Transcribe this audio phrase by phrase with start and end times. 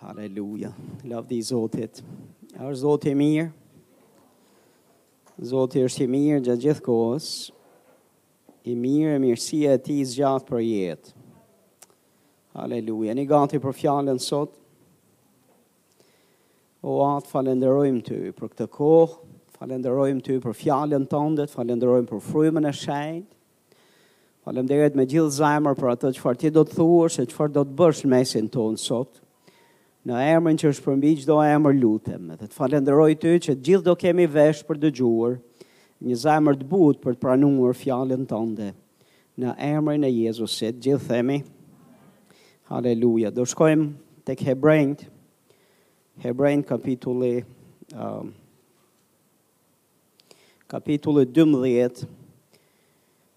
[0.00, 0.72] Haleluja.
[1.04, 2.02] Lavdi Zotit.
[2.56, 3.48] Ar Zoti i mirë.
[5.42, 7.26] Zoti është i mirë gjatë gjithë kohës.
[8.70, 11.12] I mirë e mirësia e tij zgjat për jetë.
[12.58, 13.14] Haleluja.
[13.18, 14.54] Ne gati për fjalën sot.
[16.82, 19.18] O atë, falenderojmë ty për këtë kohë.
[19.58, 23.34] Falenderojmë ty për fjalën tënde, falenderojmë për frymën e shenjtë.
[24.46, 27.56] Falem me gjithë zajmër për atë që farë ti do të thuar, se që farë
[27.58, 29.24] do të bësh në mesin tonë sotë
[30.08, 33.94] në emrin që është përmbi çdo emër lutem, dhe të falenderoj ty që gjithë do
[34.00, 35.34] kemi vesh për dëgjuar,
[36.08, 38.70] një zemër të but për të pranuar fjallin tënde,
[39.38, 41.38] në emrin e Jezusit, gjithë themi,
[42.68, 43.30] Haleluja.
[43.32, 43.86] Do shkojmë
[44.28, 45.04] tek Hebrejnët,
[46.24, 47.44] Hebrejnët kapitulli,
[47.96, 48.32] um,
[50.72, 52.04] kapitulli 12,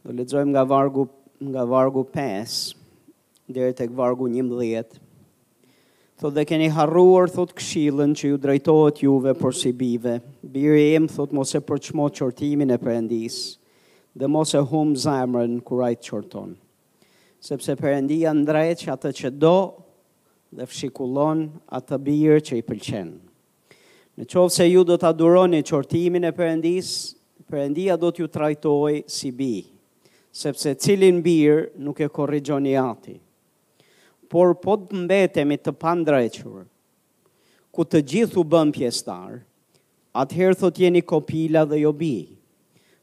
[0.04, 1.06] do lezojmë nga vargu,
[1.52, 2.60] nga vargu 5,
[3.60, 5.00] dhe tek vargu 11,
[6.22, 10.20] thot dhe keni harruar, thot këshilën që ju drejtohet juve për si bive.
[10.54, 13.38] Biri em, thot mos e përqmo qortimin e përëndis,
[14.14, 16.54] dhe mos e hum zemrën kur qorton.
[17.42, 19.58] Sepse përëndia ndrejt që atë që do
[20.54, 21.48] dhe fshikullon
[21.80, 23.18] atë birë që i pëlqenë.
[24.22, 26.92] Në qovë se ju do të aduroni qortimin e përëndis,
[27.50, 29.56] përëndia do t'ju trajtoj si bi,
[30.32, 33.18] sepse cilin birë nuk e korrigjoni ati
[34.32, 36.62] por po të mbetemi të pandrequr,
[37.76, 39.42] ku të gjithë u bëm pjestar,
[40.24, 42.14] atëherë thot jeni kopila dhe jo bi.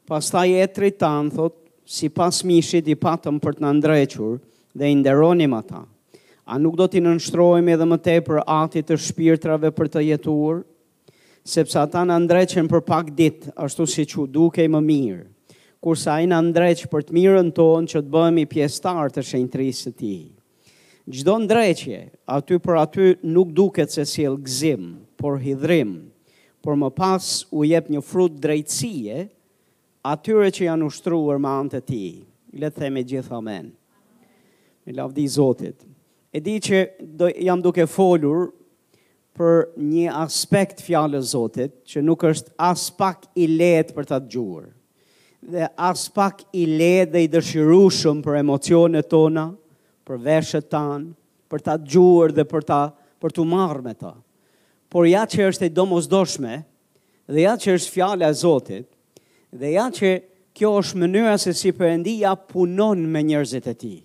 [0.09, 0.65] Pastaj e
[0.97, 1.55] tanë thot,
[1.85, 4.39] si pas mishit i patëm për të nëndrequr
[4.79, 5.83] dhe nderonim ata.
[6.49, 10.65] A nuk do t'i nënshtrojmë edhe më te për atit të shpirtrave për të jetuar?
[11.49, 15.25] sepse ata në ndreqen për pak dit, ashtu si që duke i më mirë,
[15.81, 19.93] kursa i në ndreq për të mirën tonë që të bëhemi pjestar të shenjtrisë të
[20.03, 20.29] tijë
[21.09, 21.99] gjdo ndreqje,
[22.35, 25.95] aty për aty nuk duket se si elgzim, por hidrim,
[26.63, 29.25] por më pas u jep një frut drejtësie,
[30.07, 32.03] atyre që janë ushtruar ma antë ti.
[32.61, 33.71] Letë themi gjithë amen.
[34.87, 35.83] Me lavdi Zotit.
[36.33, 38.51] E di që do, jam duke folur
[39.39, 44.33] për një aspekt fjallë Zotit, që nuk është as pak i letë për të të
[44.35, 44.69] gjurë,
[45.57, 49.49] dhe as pak i letë dhe i dëshirushëm për emocionet tona,
[50.09, 51.11] për veshët tan,
[51.53, 52.81] për ta djuar dhe për ta
[53.21, 54.15] për tu marrë me ta.
[54.89, 56.55] Por ja që është e domosdoshme,
[57.29, 58.87] dhe ja që është fjala e Zotit,
[59.53, 60.13] dhe ja që
[60.57, 63.99] kjo është mënyra se si Perëndia punon me njerëzit e tij.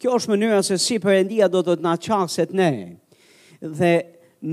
[0.00, 2.72] Kjo është mënyra se si Perëndia do të na çaset ne.
[3.62, 3.92] Dhe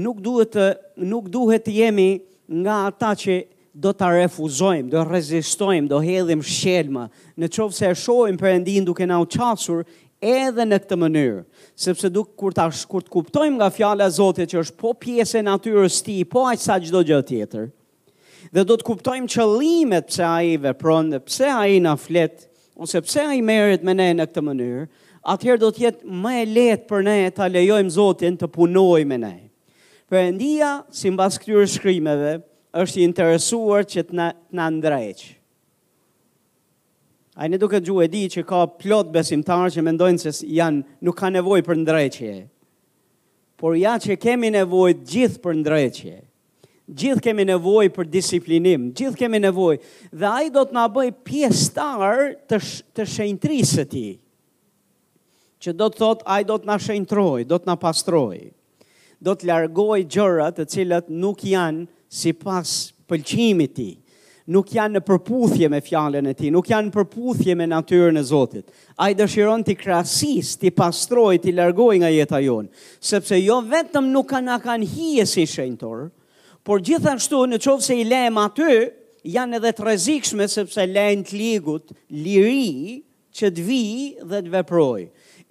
[0.05, 0.67] nuk duhet të
[1.11, 2.09] nuk duhet të jemi
[2.61, 3.39] nga ata që
[3.83, 7.05] do ta refuzojmë, do rezistojmë, do hedhim shelma,
[7.39, 9.85] në se e shohim Perëndin duke na u çasur,
[10.21, 11.39] edhe në këtë mënyrë,
[11.81, 15.45] sepse duk kur ta shkurt kuptojmë nga fjala e Zotit që është po pjesë e
[15.47, 17.69] natyrës ti, po aq sa çdo gjë tjetër.
[18.53, 22.45] Dhe do të kuptojmë qëllimet pse ai vepron, dhe pse ai na flet,
[22.77, 24.85] ose pse ai merret me ne në këtë mënyrë,
[25.33, 29.21] atëherë do të jetë më e lehtë për ne ta lejojmë Zotin të punojë me
[29.25, 29.33] ne.
[30.11, 32.39] Perëndia, sipas këtyre shkrimeve,
[32.77, 35.29] është i interesuar që të na, na ndrejë.
[37.41, 41.15] A në duke gjuhë e di që ka plot besimtarë që mendojnë se janë nuk
[41.23, 42.33] ka nevoj për ndreqje.
[43.57, 46.19] Por ja që kemi nevoj gjithë për ndreqje.
[46.91, 48.89] Gjithë kemi nevoj për disiplinim.
[48.93, 49.79] Gjithë kemi nevoj.
[50.13, 54.05] Dhe a i do të nabëj pjestar të, sh të shenjtrisë ti.
[55.61, 58.37] Që do të thot a i do të nashenjtroj, do të pastroj,
[59.21, 62.69] Do të largoj gjërat të cilat nuk janë si pas
[63.09, 63.89] pëlqimit ti.
[63.97, 64.00] Ti
[64.51, 68.23] nuk janë në përputhje me fjalën e tij, nuk janë në përputhje me natyrën e
[68.27, 68.67] Zotit.
[69.01, 72.67] Ai dëshiron ti krasis, ti pastroj, ti largoj nga jeta jon,
[72.99, 76.09] sepse jo vetëm nuk kanë na kanë hije si shenjtor,
[76.67, 78.73] por gjithashtu në çonse se i lëm aty
[79.35, 81.93] janë edhe të rrezikshme sepse lën të ligut,
[82.25, 82.99] liri
[83.37, 83.83] që të vi
[84.29, 85.07] dhe të veproj.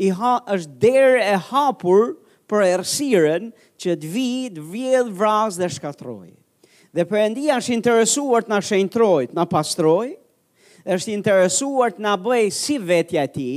[0.07, 2.13] I ha është derë e hapur
[2.51, 3.49] për ersiren
[3.81, 6.29] që të vi, të vjedh, vras dhe shkatroj.
[6.91, 10.07] Dhe përëndia është interesuar të në shenjtroj, të në pastroj,
[10.91, 13.51] është interesuar të në bëj si vetja ti,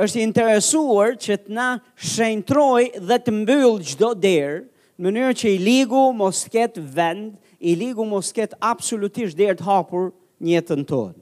[0.00, 1.66] është interesuar që të në
[2.12, 2.80] shenjtroj
[3.10, 4.62] dhe të mbyllë gjdo derë,
[4.98, 7.36] në mënyrë që i ligu mos ketë vend,
[7.68, 10.08] i ligu mos ketë absolutisht derë të hapur
[10.46, 11.20] njëtën tonë.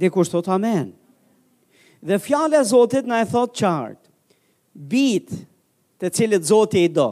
[0.00, 0.92] Dhe kur sot amen.
[2.04, 4.00] Dhe fjale Zotit në e thot qartë,
[4.92, 5.42] bitë
[5.98, 7.10] të cilët Zotit i do,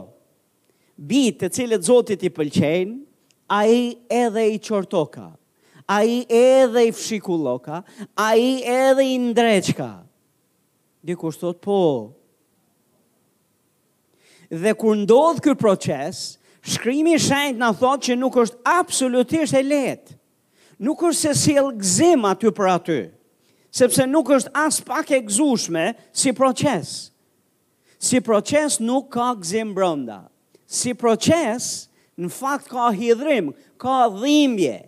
[0.98, 2.96] bitë të cilët Zotit i pëlqenë,
[3.52, 5.28] a i edhe i qortoka,
[5.88, 7.82] a i edhe i fshikulloka,
[8.16, 9.90] a i edhe i ndreqka.
[11.04, 11.78] Dikur thot po.
[14.52, 20.18] Dhe kur ndodh ky proces, shkrimi i në thot që nuk është absolutisht e lehtë.
[20.82, 23.00] Nuk është se sjell gzim aty për aty,
[23.70, 27.10] sepse nuk është as pak e gzushme si proces.
[28.02, 30.24] Si proces nuk ka gzim brenda
[30.72, 31.66] si proces,
[32.16, 33.50] në fakt ka hidrim,
[33.82, 34.78] ka dhimbje,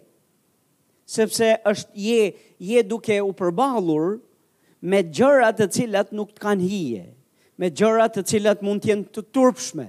[1.12, 2.22] sepse është je,
[2.64, 4.14] je duke u përbalur
[4.84, 7.04] me gjërat të cilat nuk të kanë hije,
[7.60, 9.86] me gjërat të cilat mund të jenë të turpshme,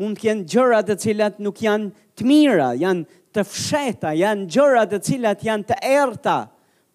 [0.00, 4.92] mund të jenë gjërat të cilat nuk janë të mira, janë të fsheta, janë gjërat
[4.96, 6.38] të cilat janë të erta,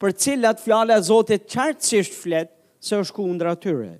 [0.01, 2.49] për cilat fjale a Zotit qartësisht flet,
[2.79, 3.97] se është ku ndra tyre.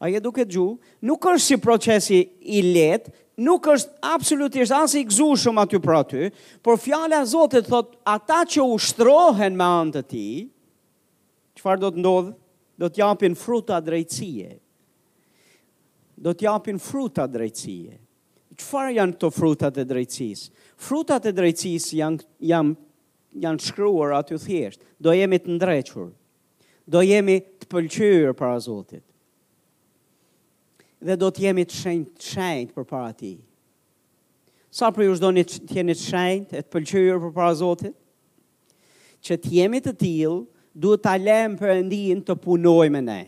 [0.00, 0.70] A je duke gju,
[1.06, 2.20] nuk është si procesi
[2.58, 6.26] i letë, nuk është absolutisht asë i gëzushëm aty për aty,
[6.64, 10.26] por fjale a Zotit thot, ata që ushtrohen me antë ti,
[11.58, 12.34] qëfar do të ndodhë?
[12.74, 14.48] Do të japin fruta drejtësie.
[16.18, 17.94] Do të japin fruta drejtësie.
[18.58, 20.48] Qëfar janë të frutat e drejtësis?
[20.82, 22.74] Frutat e drejtësis janë, janë,
[23.46, 24.82] janë shkruar aty thjesht.
[25.02, 26.12] Do jemi të ndrequrë,
[26.84, 29.00] Do jemi të pëlqyrë para Zotit
[31.04, 33.34] dhe do të jemi të shenjt, shenjt për para ti.
[34.74, 37.94] Sa për ju shdo një të jeni të shenjt e të pëlqyrë për para Zotit?
[39.24, 40.40] Që të jemi të tilë,
[40.74, 43.20] du të alem për endin të punoj me ne.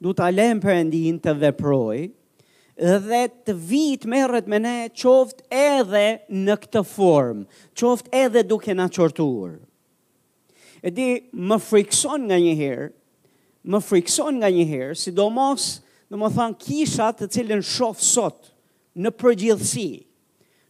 [0.00, 2.04] Du të alem për endin të veproj
[2.76, 6.04] dhe të vit merret me ne qoft edhe
[6.46, 7.46] në këtë formë,
[7.80, 9.54] qoft edhe duke na çortuar.
[10.84, 12.90] E di, më frikson nga një herë,
[13.72, 18.52] më frikson nga një herë, sidomos uh, Në më thanë kishat të cilën shofë sot
[19.02, 19.86] në përgjithsi,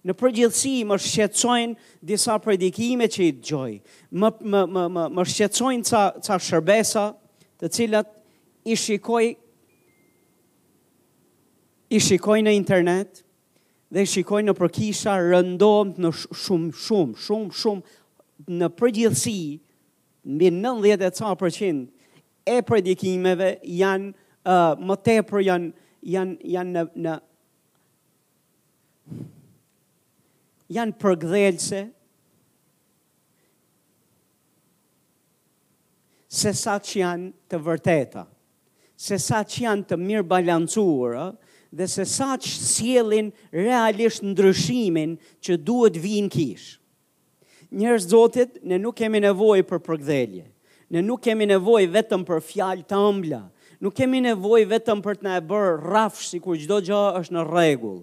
[0.08, 3.72] në përgjithsi më shqetsojnë disa predikime që i të gjoj,
[4.10, 7.04] më, më, më, më, më shqetsojnë ca, ca shërbesa
[7.60, 8.16] të cilat
[8.72, 9.24] i shikoj,
[11.96, 13.20] i shikoj në internet
[13.94, 17.98] dhe i shikoj në përkisha rëndom në shumë, shumë, shumë, shumë,
[18.60, 19.36] në përgjithsi,
[20.36, 21.84] në 90%
[22.46, 23.52] e predikimeve
[23.82, 24.14] janë
[24.46, 25.72] uh, më tepër janë
[26.14, 27.14] janë janë në në
[30.76, 31.80] janë përgdhelse
[36.36, 38.26] se sa që janë të vërteta,
[39.00, 41.26] se sa që janë të mirë balancurë,
[41.76, 46.76] dhe se sa që sielin realisht ndryshimin që duhet vinë kishë.
[47.76, 50.44] Njërës zotit, ne nuk kemi nevoj për përgdhelje,
[50.94, 53.40] ne nuk kemi nevoj vetëm për fjalë të ëmbla,
[53.82, 57.42] nuk kemi nevoj vetëm për të e bërë rafsh si kur gjdo gjë është në
[57.50, 57.98] regull,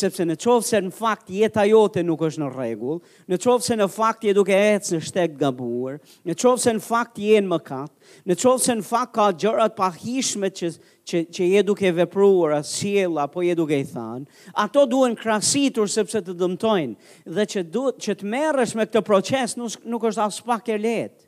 [0.00, 3.76] sepse në qovë se në fakt jeta jote nuk është në regull, në qovë se
[3.80, 5.98] në fakt je duke ecë në shtek gabuar,
[6.28, 7.92] në qovë se në fakt je në mëkat,
[8.28, 10.72] në qovë se në fakt ka gjërat pahishme që,
[11.08, 14.26] që, që je duke vepruar, a siela, po je duke i thanë,
[14.64, 19.58] ato duen krasitur sepse të dëmtojnë, dhe që, du, që të merësh me këtë proces
[19.60, 21.27] nuk, nuk është aspak e letë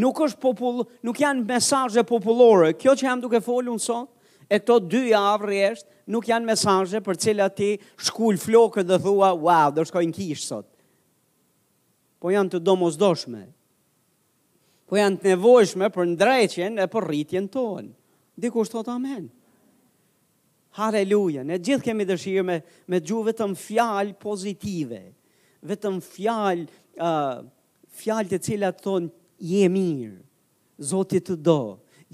[0.00, 2.72] nuk është popull, nuk janë mesazhe popullore.
[2.80, 4.08] Kjo që jam duke folur sot,
[4.52, 7.70] e këto dy javë rresht, nuk janë mesazhe për cilat ti
[8.04, 10.66] shkul flokët dhe thua, "Wow, do në kish sot."
[12.20, 13.46] Po janë të domosdoshme.
[14.86, 17.88] Po janë të nevojshme për ndrejqen e për rritjen tonë.
[18.38, 19.30] Diku është amen.
[20.72, 21.42] Halleluja.
[21.44, 25.00] ne gjithë kemi dëshirë me, me gjuhë vetëm fjalë pozitive,
[25.66, 26.66] vetëm fjalë
[27.00, 27.42] uh,
[27.94, 29.08] fjalë të cilat thonë
[29.42, 30.22] Je mirë,
[30.82, 31.58] Zotit të do,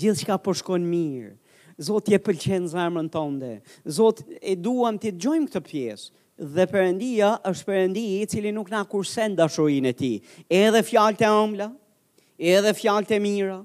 [0.01, 1.33] gjithë shka përshkon po mirë,
[1.85, 3.21] Zotit e pëlqen zarmën tënde.
[3.21, 3.63] onde,
[3.99, 6.09] Zotit e duham të gjojmë këtë pjesë,
[6.55, 10.13] dhe përëndia është përëndia i cili nuk na kursen dashurin e ti,
[10.51, 11.69] edhe fjalët e omla,
[12.55, 13.61] edhe fjalët e mira,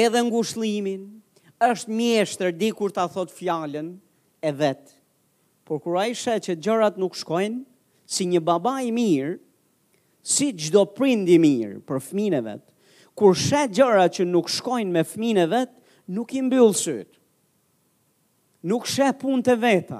[0.00, 1.06] edhe ngushlimin,
[1.70, 3.92] është mjeshtër di kur të thot fjallën
[4.42, 4.90] e vetë,
[5.64, 7.62] por kur i shë që gjërat nuk shkojnë,
[8.14, 9.38] si një baba i mirë,
[10.32, 12.66] si gjdo prindi mirë për fmine vetë,
[13.20, 15.72] kur shet gjëra që nuk shkojnë me fëminë vet,
[16.16, 17.18] nuk i mbyll syt.
[18.70, 19.98] Nuk shet punë të veta.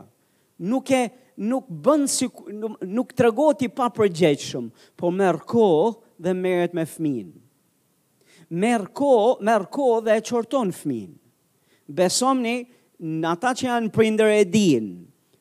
[0.70, 1.02] Nuk e
[1.44, 5.90] nuk bën si nuk, nuk tregoti pa përgjegjshëm, po merr kohë
[6.24, 7.28] dhe merret me fëmin.
[8.62, 11.12] Merr kohë, merr kohë dhe e çorton fëmin.
[12.00, 12.56] Besomni,
[13.34, 14.88] ata që janë prindër e din.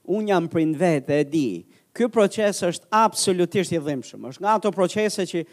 [0.10, 1.48] Un jam prind vetë e di.
[1.96, 4.28] Ky proces është absolutisht i dhimbshëm.
[4.34, 5.46] Është nga ato procese që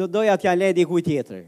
[0.00, 1.44] do doja t'ja le di kujt tjetër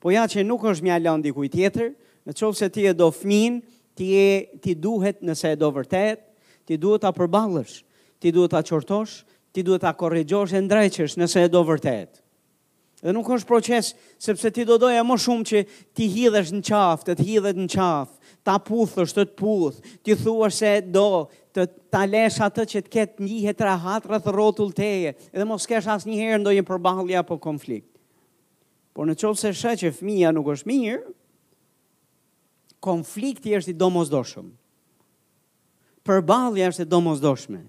[0.00, 1.90] po ja që nuk është mja lënë dikuj tjetër,
[2.24, 3.60] në qovë se ti e do fmin,
[3.96, 6.24] ti, e, ti duhet nëse e do vërtet,
[6.68, 7.82] ti duhet a përbalësh,
[8.20, 9.20] ti duhet a qortosh,
[9.52, 12.20] ti duhet a korrigjosh e ndrejqesh nëse e do vërtet.
[13.00, 15.60] Dhe nuk është proces, sepse ti do doja më shumë që
[15.96, 18.10] ti hidhesh në qaf, të të hidhet në qaf,
[18.44, 21.06] ta puthësh, të të puth, ti thua se do
[21.56, 26.08] të talesh atë që të ketë njihet rahat rrëth rotull teje, edhe mos kesh asë
[26.12, 27.88] njëherë ndojnë përbalja apo konflikt.
[28.98, 31.02] Por në qovë se shë që fëmija nuk është mirë,
[32.82, 34.48] konflikti është i domosdoshëm.
[36.08, 37.60] Përbalja është i domosdoshme.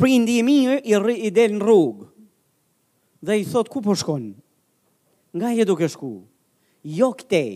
[0.00, 2.08] Prindi i mirë i, rri, i del në rrugë
[3.28, 4.30] dhe i thotë, ku po shkonë?
[5.36, 6.12] Nga je duke shku?
[6.96, 7.50] Jo këtej,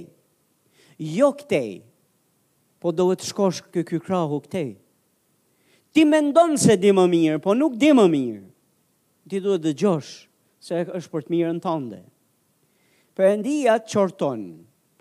[1.15, 1.71] jo këtej,
[2.85, 4.75] po dohet shkosh kë kë krahu këtej.
[5.95, 8.45] Ti mendon se di më mirë, po nuk di më mirë.
[9.31, 10.34] Ti duhet dhe gjoshë
[10.65, 11.99] se është për të mirën tënde.
[13.15, 14.43] Perëndia çorton,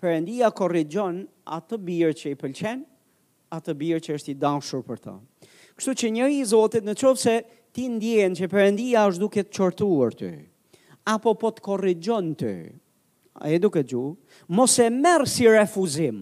[0.00, 1.22] perëndia korrigjon
[1.56, 2.82] atë birë që i pëlqen,
[3.56, 5.14] atë birë që është i dashur për të.
[5.78, 7.36] Kështu që njëri i Zotit, në qovë se
[7.74, 10.30] ti ndjen që përëndia është duke të qortuar të,
[11.14, 12.52] apo po të korrigjon të,
[13.40, 14.04] a e duke gju,
[14.54, 16.20] mos e merë si refuzim,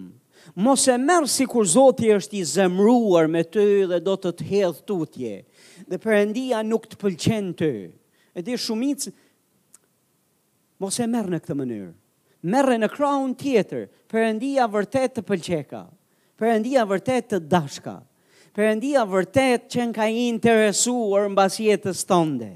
[0.65, 4.47] mos e merë si kur Zotit është i zemruar me të dhe do të të
[4.55, 5.35] hedhë tutje,
[5.91, 7.73] dhe përëndia nuk të pëlqen të.
[8.33, 9.11] E shumicë,
[10.83, 11.91] Mos e merr në këtë mënyrë.
[12.51, 13.85] merë në kraun tjetër.
[14.11, 15.83] Perëndia vërtet të pëlqeka.
[16.41, 17.93] Perëndia vërtet të dashka.
[18.53, 22.49] Perëndia vërtet që nka ka interesuar mbas jetës tënde.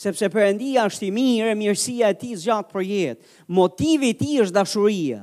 [0.00, 3.22] Sepse Perëndia është i mirë, mirësia e tij zgjat për jetë.
[3.58, 5.20] Motivi i ti tij është dashuria.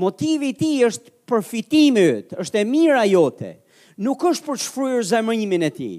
[0.00, 3.52] Motivi i ti tij është përfitimi yt, është e mira jote.
[4.06, 5.92] Nuk është për të shfryrë zemrimin e ti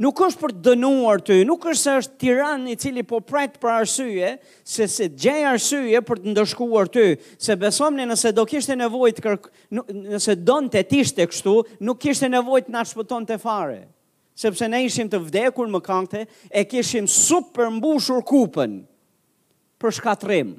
[0.00, 3.60] nuk është për të dënuar ty, nuk është se është tiran i cili po prajtë
[3.60, 4.30] për arsyje,
[4.64, 8.80] se se gjej arsyje për të ndëshkuar ty, se besom në nëse do kishtë e
[8.80, 9.50] nevojt, kërk,
[10.14, 11.54] nëse donë të tishtë e kështu,
[11.84, 13.82] nuk kishtë e nevojt në shpëton të fare,
[14.40, 18.78] sepse ne ishim të vdekur më kante, e kishim super mbushur kupën
[19.80, 20.56] për shkatrim.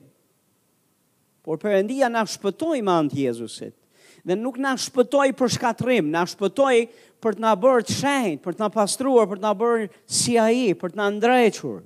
[1.41, 3.73] Por përëndia në shpëtoj ma antë Jezusit,
[4.23, 6.83] dhe nuk na shpëtoi për shkatrim, na shpëtoi
[7.21, 9.87] për të na bërë të shenjtë, për të na pastruar, për të na bërë
[10.21, 11.81] si ai, për të na ndrejtur.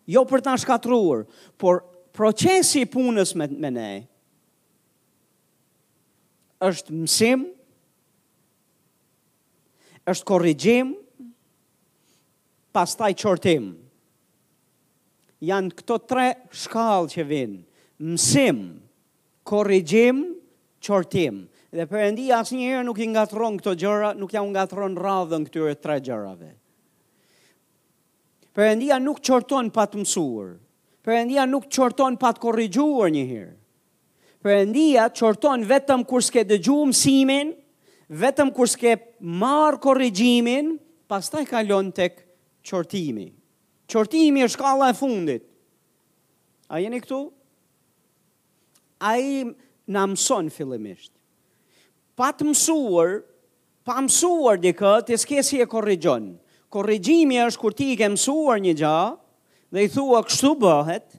[0.07, 1.25] Jo për të na shkatruar,
[1.60, 1.81] por
[2.15, 3.89] procesi i punës me me ne
[6.65, 7.43] është mësim
[10.10, 10.96] është korrigjim
[12.74, 13.67] pastaj çortim
[15.46, 17.58] janë këto tre shkallë që vinë,
[18.01, 18.62] mësim,
[19.48, 20.24] korrigjim,
[20.84, 21.44] qortim.
[21.74, 25.46] Dhe për asë njëherë nuk i nga thronë këto gjëra, nuk ja nga thronë radhën
[25.50, 26.53] këtyre tre gjërave.
[28.58, 30.56] Për nuk qortonë pa të mësuar,
[31.06, 33.53] për nuk qortonë pa të korrigjuar njëherë.
[34.44, 34.88] Për endi
[35.20, 37.51] qortonë vetëm kur s'ke dëgju mësimin,
[38.08, 38.96] vetëm kur s'ke
[39.41, 40.77] marë korrigjimin,
[41.08, 42.25] pas taj kalon të këtë
[42.67, 43.37] qortimin
[43.88, 45.44] qortimi e shkalla e fundit.
[46.70, 47.20] A jeni këtu?
[49.00, 51.12] A i në mëson fillimisht.
[52.17, 53.12] Pa të mësuar,
[53.88, 56.34] pa mësuar dikë, të skesi e korrigjon.
[56.74, 58.98] Korrigjimi është kur ti i ke mësuar një gja,
[59.72, 61.10] dhe i thua kështu bëhet,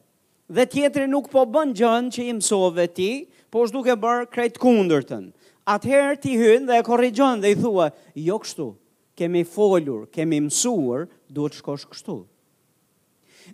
[0.52, 3.08] dhe tjetëri nuk po bën gjën që i mësove ti,
[3.48, 5.30] po është duke bërë krejt kundër tënë.
[5.68, 7.88] Atëherë ti hynë dhe e korrigjon dhe i thua,
[8.28, 8.68] jo kështu,
[9.16, 12.16] kemi folur, kemi mësuar, duhet shkosh kështu.
[12.18, 12.24] kështu.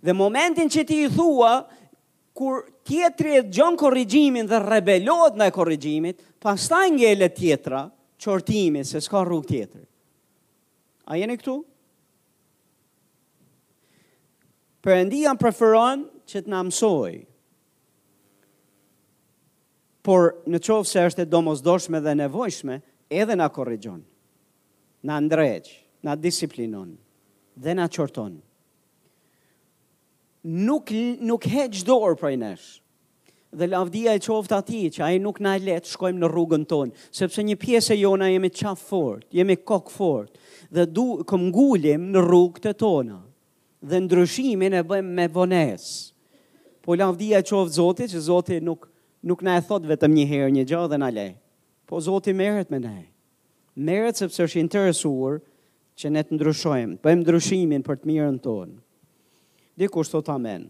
[0.01, 1.65] Dhe momentin që ti i thua,
[2.35, 7.85] kur tjetëri e gjon korrigjimin dhe rebelohet ndaj korrigjimit, pastaj ngelet tjetra,
[8.19, 9.85] qortimi se s'ka rrugë tjetër.
[11.05, 11.55] A jeni këtu?
[14.85, 17.15] Perëndia preferon që të na mësoj.
[20.05, 22.77] Por në qovë se është e domosdoshme dhe nevojshme,
[23.09, 24.03] edhe na korrigjon,
[25.05, 26.91] na ndreqë, na disiplinon
[27.55, 28.35] dhe na qorton
[30.45, 30.89] nuk,
[31.21, 32.81] nuk heq or prej nesh.
[33.53, 37.39] Dhe lavdia e qoftë ati që aje nuk na letë shkojmë në rrugën tonë, sepse
[37.47, 42.61] një piesë e jona jemi qafë fort, jemi kokë fort, dhe du këmgullim në rrugë
[42.65, 43.21] të tona,
[43.79, 46.11] dhe ndryshimin e bëjmë me vonesë.
[46.83, 48.89] Po lavdia e qoftë zotit, që zotit nuk,
[49.23, 51.27] nuk na e thotë vetëm një herë një gjë dhe na le.
[51.87, 52.97] Po zotit merret me ne.
[53.87, 55.39] Merët sepse është interesuar
[55.99, 58.75] që ne të ndryshojmë, bëjmë ndryshimin për të mirën tonë.
[59.77, 60.69] Dhe kur sot amen.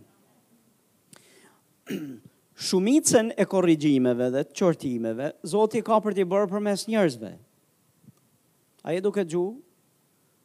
[2.69, 7.33] Shumicën e korrigjimeve dhe të qortimeve, Zoti ka për të bërë përmes njerëzve.
[8.87, 9.41] Ai duke ju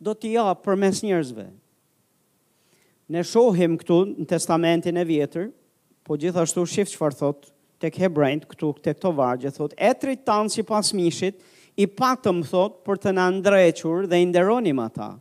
[0.03, 1.45] do t'i jap përmes njerëzve.
[3.11, 5.49] Ne shohim këtu në Testamentin e Vjetër,
[6.07, 7.49] po gjithashtu që çfarë thot
[7.81, 11.39] tek Hebrejt, këtu tek to vargje thot etrit tan sipas mishit,
[11.81, 15.13] i patëm thot për të na ndrequr dhe i nderonim ata.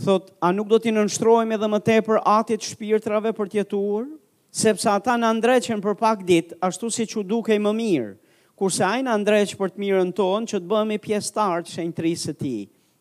[0.00, 4.06] thot, a nuk do t'i nënshtrojmë edhe më te për atit shpirtrave për tjetur,
[4.52, 8.12] sepse ata në ndreqen për pak dit, ashtu si që dukej më mirë,
[8.58, 12.32] kurse a i në andreqë për t'mirën tonë që të bëmi pjestar që e trisë
[12.34, 12.54] të ti.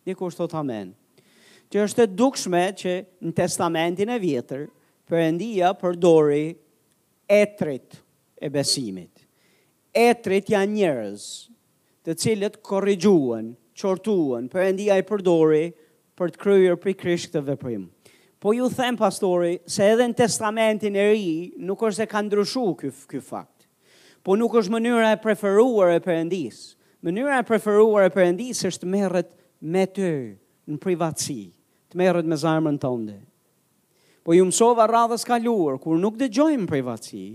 [0.10, 0.94] Një kur shtot amen.
[1.72, 2.94] Që është të dukshme që
[3.28, 4.64] në testamentin e vjetër,
[5.08, 6.56] për endia përdori
[7.32, 8.00] etrit
[8.44, 9.12] e besimit.
[9.92, 11.26] Etrit janë njerëz,
[12.08, 15.64] të cilët korrigjuan, qortuan, për endia i përdori
[16.22, 17.88] për të kryer pikrisht këtë veprim.
[18.42, 21.30] Po ju them pastori se edhe në testamentin e ri
[21.62, 23.66] nuk është se ka ndryshuar ky ky fakt.
[24.22, 26.62] Po nuk është mënyra e preferuar e perëndis.
[27.06, 29.32] Mënyra e preferuar e perëndis është të merret
[29.74, 30.12] me ty
[30.72, 31.42] në privatësi,
[31.90, 33.18] të merret me zemrën tënde.
[34.22, 37.28] Po ju mësova radhës kaluar kur nuk dëgjojmë privatësi,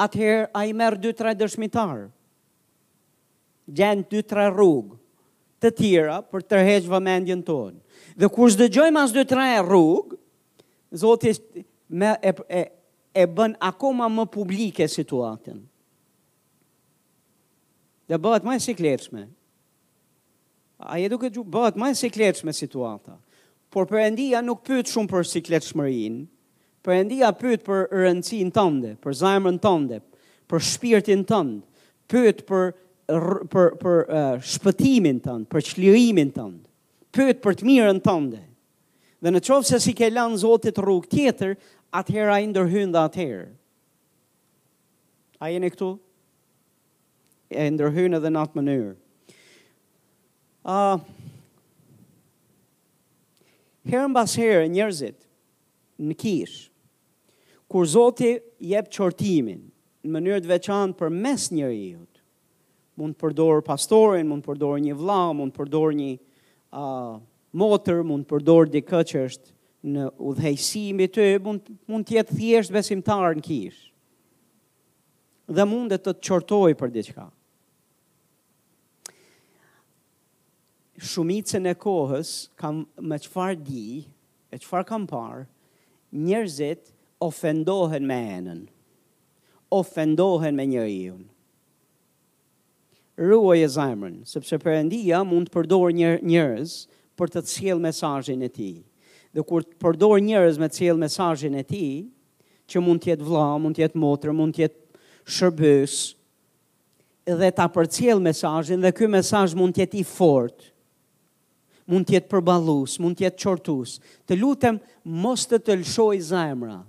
[0.00, 2.06] atëherë ai merr dy tre dëshmitar.
[3.72, 4.98] Gjen dy tre rrugë
[5.64, 7.78] të tjera për të tërhequr vëmendjen tonë.
[8.18, 10.18] Dhe kur së dëgjojmë asë dhe tre rrugë,
[11.00, 12.62] Zotë e, e,
[13.16, 15.60] e bën akoma më publike situatën.
[18.12, 19.22] Dhe bëhet më e sikletshme.
[20.84, 23.14] A je duke gjuhë, bëhet më e sikletshme situata.
[23.72, 26.20] Por përëndia nuk pëtë shumë për sikletshmërinë,
[26.92, 30.00] endia pëtë për rëndësin tënde, për zajmën tënde,
[30.52, 31.64] për shpirtin tënde,
[32.12, 32.64] pëtë për,
[33.52, 36.66] për, për uh, shpëtimin tënde, për qlirimin tënde
[37.12, 38.40] pëtë për të mirën tënde.
[39.22, 41.52] Dhe në qovë se si ke lanë zotit rrugë tjetër,
[41.94, 43.50] atëhera i ndërhyn dhe atëherë.
[45.42, 45.90] A jeni këtu?
[47.52, 48.94] E ndërhyn edhe në atë mënyrë.
[50.72, 51.02] A, uh,
[53.90, 55.24] herën basë herë njërzit
[56.02, 56.70] në kishë,
[57.70, 59.64] kur zotit jep qortimin
[60.06, 62.22] në mënyrët veçanë për mes njëri jutë,
[62.98, 66.14] mund përdorë pastorin, mund përdorë një vla, mund përdorë një
[66.72, 67.20] uh,
[67.52, 69.52] motër mund përdor di këtë që është
[69.92, 73.80] në udhejësimi të mund, mund jetë thjesht besimtarë në kish.
[75.52, 77.26] Dhe mund dhe të të qortoj për di qka.
[81.02, 83.84] Shumicën e kohës kam me qëfar di
[84.54, 85.44] e qëfar kam parë,
[86.14, 86.92] njërzit
[87.24, 88.62] ofendohen me enën,
[89.74, 91.24] ofendohen me njëriun
[93.20, 96.74] ruaj e zajmërën, sepse përëndia mund të përdor njërës
[97.18, 98.70] për të të cilë mesajin e ti.
[99.32, 101.82] Dhe kur të përdor njërës me të cilë mesajin e ti,
[102.72, 105.96] që mund të jetë vla, mund të jetë motrë, mund të jetë shërbës,
[107.38, 110.70] dhe ta për cilë mesajin, dhe kjo mesaj mund të jetë i fort,
[111.88, 114.80] mund të jetë përbalus, mund të jetë qortus, të lutem
[115.22, 116.80] mos të të lëshoj zemra,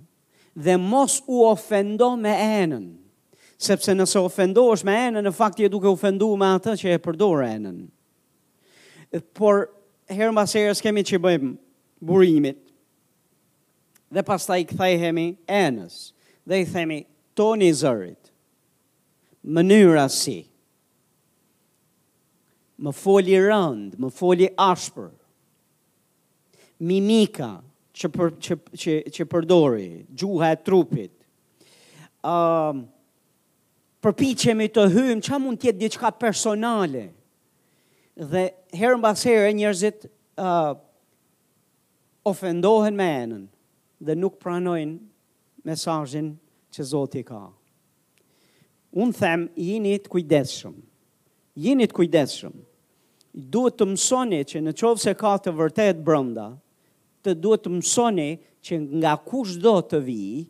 [0.56, 2.92] dhe mos u ofendo me enën,
[3.64, 7.42] sepse nëse ofendohesh me enën, në fakt je duke ofenduar me atë që e përdor
[7.46, 7.78] enën.
[9.38, 9.64] Por
[10.10, 11.50] herë mbas kemi që bëjmë
[12.04, 12.60] burimit.
[14.14, 16.00] Dhe pastaj kthehemi enës
[16.46, 17.00] dhe i themi
[17.38, 18.30] toni zërit.
[19.44, 20.42] Mënyra si
[22.84, 25.12] më foli rënd, më foli ashpër.
[26.84, 27.52] Mimika
[27.94, 31.12] që për, që që që përdori, gjuha e trupit.
[32.24, 32.82] Ëm um,
[34.04, 37.04] përpichemi të hymë, që mund tjetë qka personale?
[38.30, 38.42] Dhe
[38.78, 40.04] herën basere njërzit
[40.38, 40.76] uh,
[42.28, 43.46] ofendohen me enën
[44.04, 44.98] dhe nuk pranojnë
[45.66, 46.28] mesajin
[46.74, 47.44] që Zoti ka.
[48.94, 50.74] Unë them, jini të kujdeshëm.
[51.64, 52.54] Jini të kujdeshëm.
[53.34, 56.48] Duhet të mësoni që në qovë se ka të vërtet brënda,
[57.24, 58.28] të duhet të mësoni
[58.66, 60.44] që nga kush do të vijë,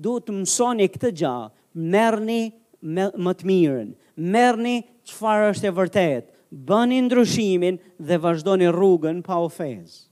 [0.00, 1.48] duhet të mësoni këtë gjahë,
[1.90, 2.42] merni
[2.82, 6.30] më të mirën, merni qëfar është e vërtet,
[6.66, 7.76] bëni ndryshimin
[8.08, 10.08] dhe vazhdoni rrugën pa ofensë.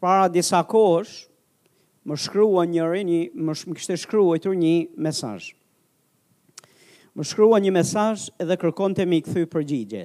[0.00, 1.26] Para disa kosh,
[2.08, 5.50] më shkrua njëri, një, më, sh, kështë shkrua e një mesaj.
[7.14, 10.04] Më shkrua një mesaj edhe kërkon të mi këthy përgjigje.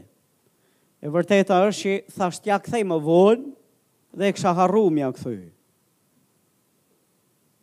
[1.06, 3.54] E vërteta është që thasht ja këthej më vonë
[4.20, 5.38] dhe e kësha harru më ja këthy.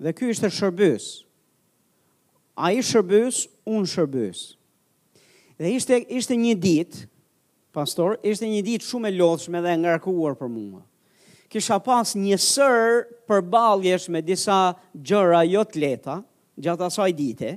[0.03, 1.21] Dhe kështë ishte shërbysë
[2.57, 4.41] a i shërbës, unë shërbës.
[5.63, 7.05] Dhe ishte, ishte një ditë,
[7.73, 10.83] pastor, ishte një ditë shumë e lodhshme dhe ngarkuar për mua.
[11.53, 14.57] Kisha pas një sër për baljesh me disa
[14.97, 16.19] gjëra jot leta,
[16.65, 17.53] gjatë asaj dite,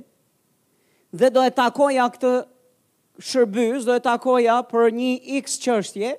[1.16, 2.32] dhe do e takoja këtë
[3.24, 6.14] shërbys, do e takoja për një x qështje,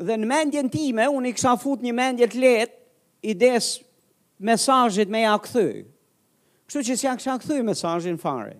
[0.00, 2.74] dhe në mendjen time, unë i kësha fut një mendjet let,
[3.20, 3.82] i desë
[4.40, 5.82] mesajit me ja këthy,
[6.70, 8.52] Kështu që s'ja kësha këthuj mesajin fare.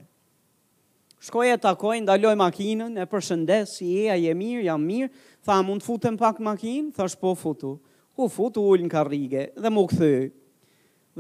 [1.23, 5.13] Shkoj e takoj, ndaloj makinën, e përshëndes, si e, a je mirë, jam mirë,
[5.47, 6.89] tha, mund futem pak makinë?
[6.97, 7.77] Tha, shpo futu.
[8.19, 10.25] Ku futu, ullën në rige, dhe mu këthuj.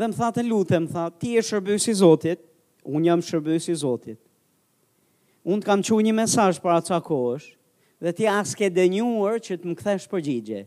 [0.01, 2.43] Dhe më tha të lutem, tha, ti e shërbës i Zotit,
[2.91, 4.19] unë jam shërbës i Zotit.
[5.47, 7.47] Unë të kam që një mesaj për atë qakosh,
[8.03, 10.67] dhe ti aske denjuar që të më këthesh përgjigje.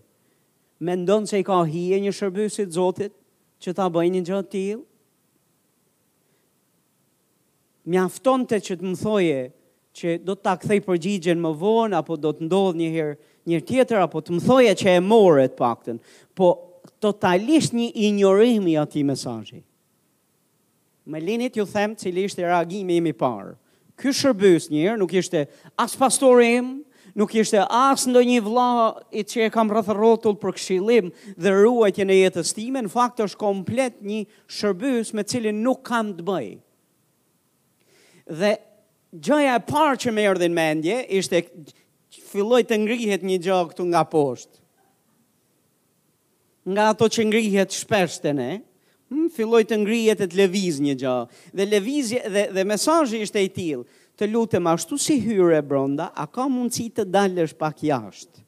[0.88, 3.12] Mendon se i ka hije një shërbësit Zotit
[3.64, 4.84] që ta bëjnë një gjëtë tilë?
[7.92, 9.40] mjafton të që të më thoje
[9.94, 13.16] që do të ta kthej përgjigjen më vonë apo do të ndodh një herë
[13.52, 15.98] një tjetër apo të më thoje që e morë të paktën,
[16.38, 16.52] po
[17.04, 19.60] totalisht një ignorimi i atij mesazhi.
[21.04, 23.58] Më lini ju them cili ishte reagimi im i parë.
[24.00, 25.44] Ky shërbës një herë nuk ishte
[25.78, 26.78] as pastorim,
[27.20, 28.70] nuk ishte as ndonjë vëlla
[29.12, 33.20] i që e kam rreth rrotull për këshillim dhe ruajtje në jetës time, në fakt
[33.28, 34.24] është komplet një
[34.58, 36.56] shërbës me cilin nuk kam të bëjë
[38.30, 38.56] Dhe
[39.12, 41.44] gjoja e parë që me ordin mendje, ishte
[42.32, 44.60] filloj të ngrihet një gjohë këtu nga poshtë.
[46.72, 48.52] Nga ato që ngrihet shpeshte ne,
[49.12, 51.42] hmm, filloj të ngrihet e të leviz një gjohë.
[51.60, 53.84] Dhe leviz dhe, dhe mesajë ishte i tilë,
[54.18, 58.46] të lutëm ashtu si hyre bronda, a ka mundësi të dalësh pak jashtë.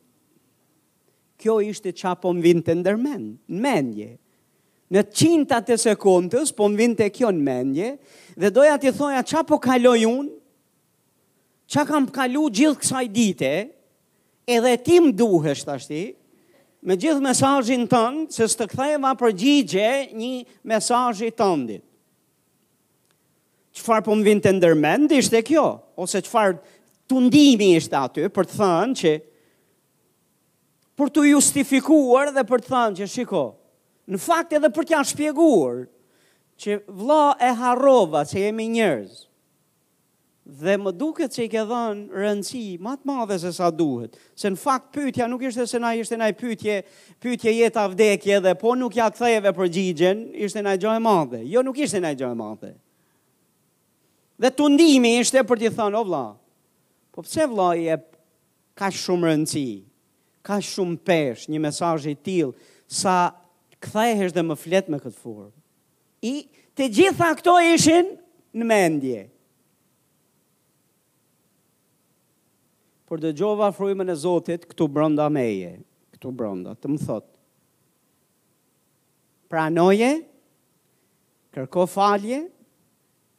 [1.41, 4.11] Kjo ishte qapo më vindë të ndërmen, në mendje,
[4.93, 7.93] në qinta të sekundës, po më vind të kjo në mendje,
[8.37, 10.33] dhe doja të thoja qa po kaloj unë,
[11.73, 13.53] qa kam kalu gjithë kësaj dite,
[14.45, 16.03] edhe ti më duhesh të ashti,
[16.85, 18.01] me gjithë mesajin të
[18.33, 19.87] se së të këthejma për gjithë
[20.19, 20.31] një
[20.69, 21.81] mesajit tëndit.
[23.75, 25.65] Qëfar po më vind të ndërmend, ishte kjo,
[25.99, 26.53] ose qëfar
[27.09, 29.11] të ndimi ishte aty, për të thënë që,
[30.95, 33.41] për të justifikuar dhe për të thënë që shiko,
[34.13, 35.85] në fakt edhe për t'ja shpjeguar,
[36.61, 39.23] që vla e harrova që jemi njerëz,
[40.45, 44.51] dhe më duket që i ke dhënë rëndësi më të madhe se sa duhet, se
[44.53, 46.77] në fakt pytja nuk ishte se na ishte na i pytje,
[47.23, 51.41] pytje jetë avdekje dhe po nuk ja ktheve për gjigjen, ishte na i e madhe,
[51.49, 52.75] jo nuk ishte na i e madhe.
[54.37, 56.25] Dhe të ndimi ishte për t'i thënë, o vla,
[57.15, 57.95] po pse vla i e
[58.77, 59.81] ka shumë rëndësi,
[60.45, 63.17] ka shumë pesh, një mesajë i tilë, sa
[63.85, 65.49] kthehesh dhe më flet me këtë furr.
[66.25, 66.35] I
[66.75, 68.09] të gjitha këto ishin
[68.55, 69.23] në mendje.
[73.05, 75.75] Por dëgjova frymën e Zotit këtu brenda meje,
[76.15, 77.31] këtu brenda, të më thotë:
[79.51, 80.09] Pranoje,
[81.55, 82.41] kërko falje,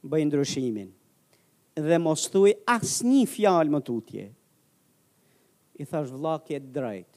[0.06, 0.92] bëj ndryshimin
[1.76, 2.54] dhe mos thuaj
[3.04, 4.26] një fjalë më tutje.
[5.76, 7.15] I thash vëllai, ke drejt.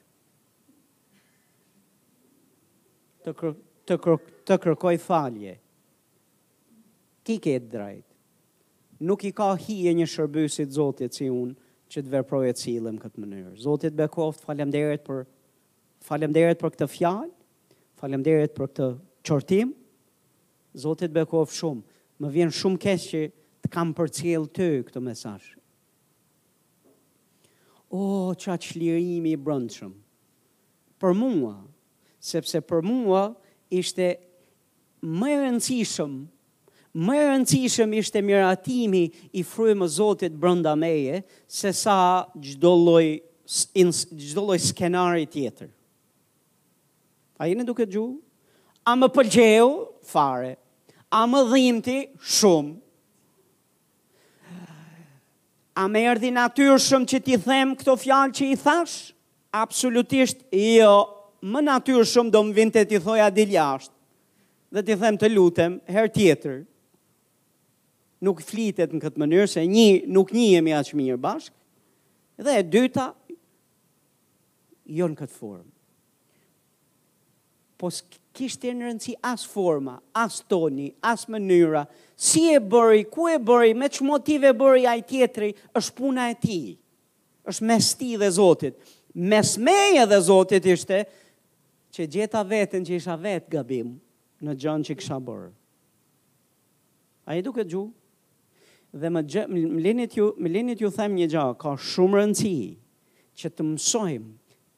[3.26, 3.56] të, kër,
[3.88, 5.56] të, kër, të kërkoj falje.
[7.28, 8.06] Ti ke të drejt.
[9.08, 11.56] Nuk i ka hije një shërbysit zotit si unë
[11.90, 13.54] që të veproje cilëm këtë mënyrë.
[13.64, 14.72] Zotit Bekoft, falem
[15.04, 15.24] për,
[16.06, 17.32] falem derit për këtë fjalë,
[18.00, 18.90] falem derit për këtë
[19.26, 19.72] qortim.
[20.78, 21.82] Zotit Bekoft shumë,
[22.22, 23.24] më vjen shumë kesh që
[23.64, 25.56] të kam për cilë të këtë mesashë.
[27.90, 29.96] O, oh, qa qlirimi i brëndshëm.
[31.02, 31.56] Për mua,
[32.20, 33.22] sepse për mua
[33.72, 34.12] ishte
[35.02, 36.16] më e rëndësishëm,
[37.08, 39.04] më e rëndësishëm ishte miratimi
[39.40, 45.72] i frymë Zotit brenda meje se sa çdo lloj skenari tjetër.
[47.40, 48.18] A jeni duke gjuhë?
[48.90, 49.70] A më pëlqeu
[50.10, 50.56] fare.
[51.12, 52.76] A më dhimbti shumë.
[55.80, 58.98] A më erdhi natyrshëm që ti them këto fjalë që i thash?
[59.56, 60.98] Absolutisht jo,
[61.42, 63.96] më natyrë shumë do më vinë të t'i thoja dil jashtë,
[64.76, 66.60] dhe t'i them të lutem, her tjetër,
[68.28, 71.56] nuk flitet në këtë mënyrë, se një, nuk një jemi aqë mirë bashkë,
[72.46, 73.06] dhe e dyta,
[75.00, 75.68] jo në këtë formë.
[77.80, 77.88] Po
[78.36, 81.86] kishtë të në rëndësi as forma, as toni, as mënyra,
[82.20, 86.28] si e bëri, ku e bëri, me që motive e bëri a tjetëri, është puna
[86.34, 86.60] e ti,
[87.48, 88.76] është mes ti dhe Zotit.
[89.16, 91.00] Mes meje dhe Zotit ishte,
[91.96, 93.94] që gjeta vetën që isha vetë gabim
[94.46, 95.48] në gjënë që kësha bërë.
[97.30, 97.84] A i duke gju?
[99.00, 102.56] Dhe më, gjë, më, linit ju, më linit ju them një gjë, ka shumë rëndësi
[103.40, 104.32] që të mësojmë,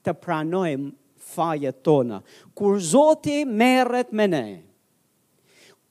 [0.07, 0.91] të pranojmë
[1.31, 2.19] fajet tona.
[2.57, 4.45] Kur Zoti merret me ne,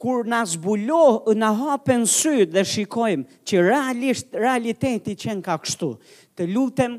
[0.00, 5.94] kur na zbuloh, na hapen syt dhe shikojmë që realisht realiteti qen ka kështu,
[6.36, 6.98] të lutem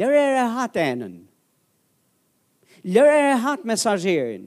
[0.00, 1.16] lëre rehat enën
[2.92, 4.46] lërë e rehat mesajerin,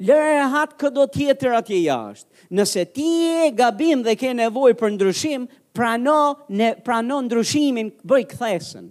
[0.00, 3.08] lërë e rehat këdo tjetër atje jashtë, nëse ti
[3.40, 6.18] e gabim dhe ke nevoj për ndryshim, prano,
[6.48, 8.88] ne, prano ndryshimin bëj këthesën.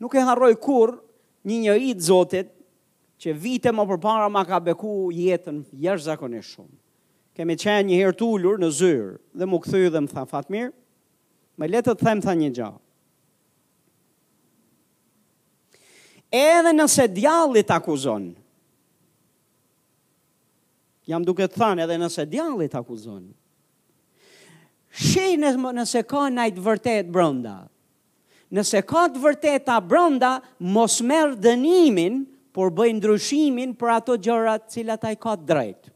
[0.00, 0.96] Nuk e harroj kur
[1.46, 2.50] një një i të zotit
[3.22, 6.74] që vite më përpara ma ka beku jetën jashtë zakonisht shumë.
[7.34, 10.70] Kemi qenë një herë tullur në zyrë dhe mu këthy dhe më tha fatmir,
[11.58, 12.80] me letë të them tha një gjahë.
[16.34, 18.32] edhe nëse djallit akuzon.
[21.06, 23.28] Jam duke të thanë edhe nëse djallit akuzon.
[24.94, 27.56] Shej nëse ka najtë vërtet brënda.
[28.54, 30.36] Nëse ka të vërteta brënda,
[30.74, 32.20] mos merë dënimin,
[32.54, 35.88] por bëj ndryshimin për ato gjërat cilat ai ka drejt.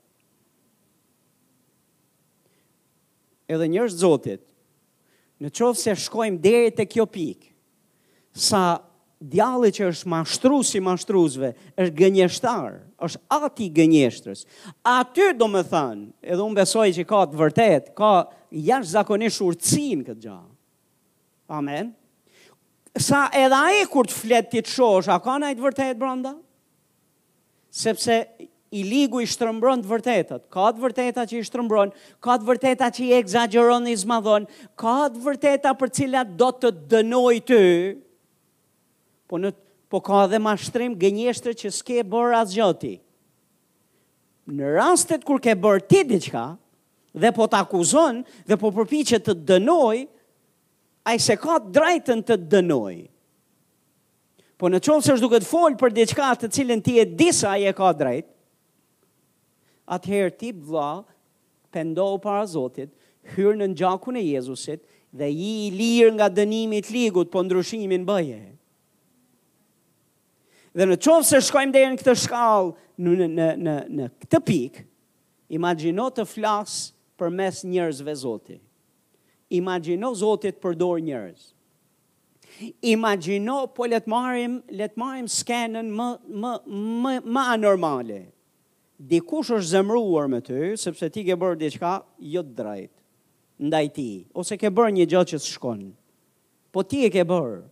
[3.48, 4.42] Edhe njërës zotit,
[5.40, 7.52] në qovë se shkojmë deri të kjo pikë,
[8.48, 8.62] sa
[9.20, 14.44] djali që është mashtru si mashtruzve, është gënjeshtar, është ati gënjeshtrës.
[14.86, 18.12] Aty do me thanë, edhe unë besoj që ka të vërtet, ka
[18.54, 20.52] jashtë zakonisht urcin këtë gjahë.
[21.58, 21.90] Amen.
[22.98, 25.98] Sa edhe a e kur të fletë ti të shosh, a ka ndaj të vërtet
[26.00, 26.36] branda?
[27.74, 28.20] Sepse
[28.74, 32.98] i ligu i shtërëmbron të vërtetat, ka të vërtetat që i shtërëmbron, ka të vërtetat
[32.98, 34.44] që i egzageron i zmadhon,
[34.78, 37.62] ka të vërtetat për cilat do të dënoj të,
[39.28, 39.52] po në
[39.92, 42.94] po ka edhe mashtrim gënjeshtër që s'ke bërë as gjoti.
[44.52, 46.42] Në rastet kur ke bërë ti diqka,
[47.20, 48.20] dhe po t'akuzon,
[48.52, 50.02] dhe po përpi që të dënoj,
[51.08, 52.94] a i se ka drajtën të dënoj.
[54.60, 57.54] Po në qovë se është duke të folë për diqka të cilën ti e disa
[57.60, 58.28] i e ka drejt,
[59.94, 61.00] atëherë ti vla,
[61.72, 62.92] pendohu para Zotit,
[63.34, 64.82] hyrë në në gjakun e Jezusit,
[65.16, 68.44] dhe i i lirë nga dënimit ligut, po ndryshimin Bëje.
[70.78, 72.68] Dhe në qovë se shkojmë dhe në këtë shkallë,
[73.02, 74.82] në, në, në, në, në këtë pikë,
[75.56, 76.84] imagino të flasë
[77.18, 78.60] për mes njërzve zotit.
[79.58, 81.48] Imagino zotit përdor njërz.
[82.94, 86.08] Imagino, po letë marim, let marim skenën më,
[86.44, 86.52] më,
[87.02, 88.20] më, më anormale.
[88.98, 91.96] Dikush është zemruar me ty, sepse ti ke bërë diçka
[92.36, 92.94] jo të drejtë,
[93.66, 95.90] ndaj ti, ose ke bërë një gjë që të shkonë,
[96.70, 97.62] Po ti e ke bërë,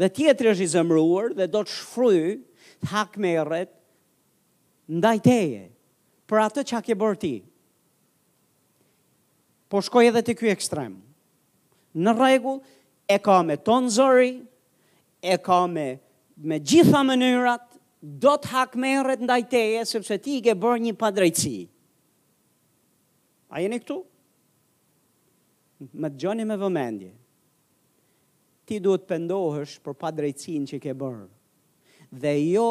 [0.00, 2.34] dhe tjetëri është i zemruar dhe do të shfryj
[2.82, 3.32] të hak me
[4.92, 5.64] ndajteje
[6.28, 7.34] për atë që a ke bërë ti.
[9.70, 10.96] Po shkoj edhe të kjo ekstrem.
[11.96, 12.56] Në regu,
[13.08, 14.32] e ka me tonë zori,
[15.20, 15.86] e ka me,
[16.40, 17.68] me gjitha mënyrat,
[18.02, 21.58] do të hakmeret me rrët ndajteje, sepse ti i ke bërë një padrejtësi.
[23.52, 24.00] A jeni këtu?
[26.00, 27.12] Më të gjoni me vëmendje
[28.68, 31.24] ti duhet pendohesh për pa drejtsin që ke bërë.
[32.22, 32.66] Dhe jo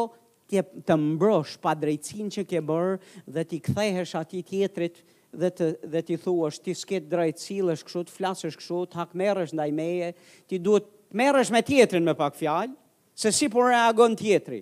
[0.52, 2.98] të, të mbrosh pa drejtsin që ke bërë
[3.34, 5.02] dhe ti kthehesh ati tjetrit
[5.32, 9.70] dhe të dhe ti thuash ti sket drejtësi, lësh kështu, flasësh kështu, hak hakmerresh ndaj
[9.72, 10.10] meje,
[10.48, 12.74] ti duhet merresh me tjetrin me pak fjalë,
[13.16, 14.60] se si po reagon tjetri.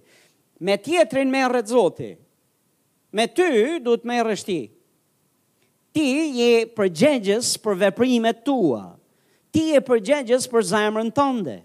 [0.61, 2.13] Me tjetrin merret Zoti.
[3.17, 3.47] Me ty
[3.83, 4.59] duhet merresh ti.
[5.91, 6.05] Ti
[6.39, 8.83] je përgjegjës për veprimet tua
[9.55, 11.57] ti e përgjegjës për zemrën tënde.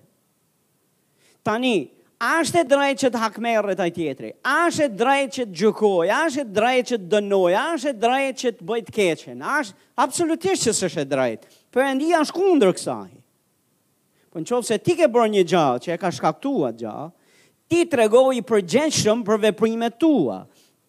[1.46, 1.76] Tani,
[2.22, 6.44] ashtë e drejt që të hakmerët a tjetëri, ashtë e drejt që të gjukoj, ashtë
[6.46, 10.74] e drejt që të dënoj, ashtë e drejt që të bëjt keqen, ashtë absolutisht që
[10.80, 13.10] së shë drejt, për endi ashtë kundër kësaj.
[14.34, 17.14] Për po në qovë se ti ke bërë një gjallë që e ka shkaktua gjallë,
[17.72, 20.40] ti të regoj i për veprime tua,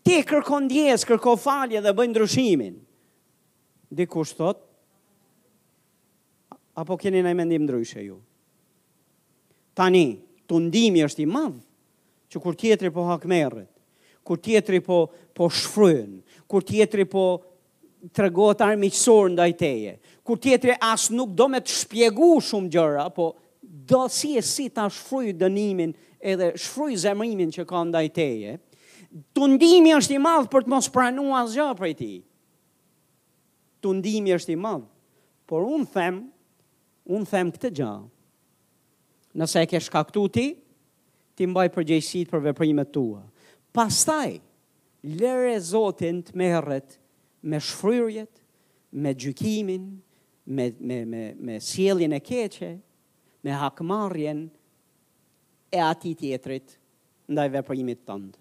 [0.07, 2.75] ti kërkon djesë, kërko falje dhe bëjnë ndryshimin.
[3.97, 4.66] Dikush thotë,
[6.77, 8.19] apo keni në mendim ndryshe ju?
[9.77, 10.05] Tani,
[10.49, 11.61] të ndimi është i madhë,
[12.33, 13.71] që kur tjetëri po hakmerët,
[14.27, 15.01] kur tjetëri po,
[15.37, 16.17] po shfryën,
[16.51, 17.25] kur tjetëri po
[18.13, 23.09] të regohet armiqësor ndaj teje, kur tjetëri asë nuk do me të shpjegu shumë gjëra,
[23.15, 23.33] po
[23.87, 28.57] do si e si ta shfryë dënimin edhe shfryë zemrimin që ka ndaj teje,
[29.33, 32.11] të ndimi është i madhë për të mos pranu asë gjë për ti.
[33.81, 34.89] Të ndimi është i madhë,
[35.47, 36.25] por unë themë,
[37.15, 37.91] unë them këtë gjë.
[39.37, 40.47] Nëse e ke këtu ti,
[41.37, 43.23] ti mbaj përgjëjësit për veprimet tua.
[43.77, 44.39] Pastaj
[45.21, 46.99] lëre Zotin të merret
[47.47, 48.43] me shfryrjet,
[48.97, 49.89] me gjykimin,
[50.47, 52.71] me me me me sjelljen e keqe,
[53.45, 54.45] me hakmarrjen
[55.75, 56.79] e ati tjetrit
[57.29, 58.39] ndaj veprimit tënd.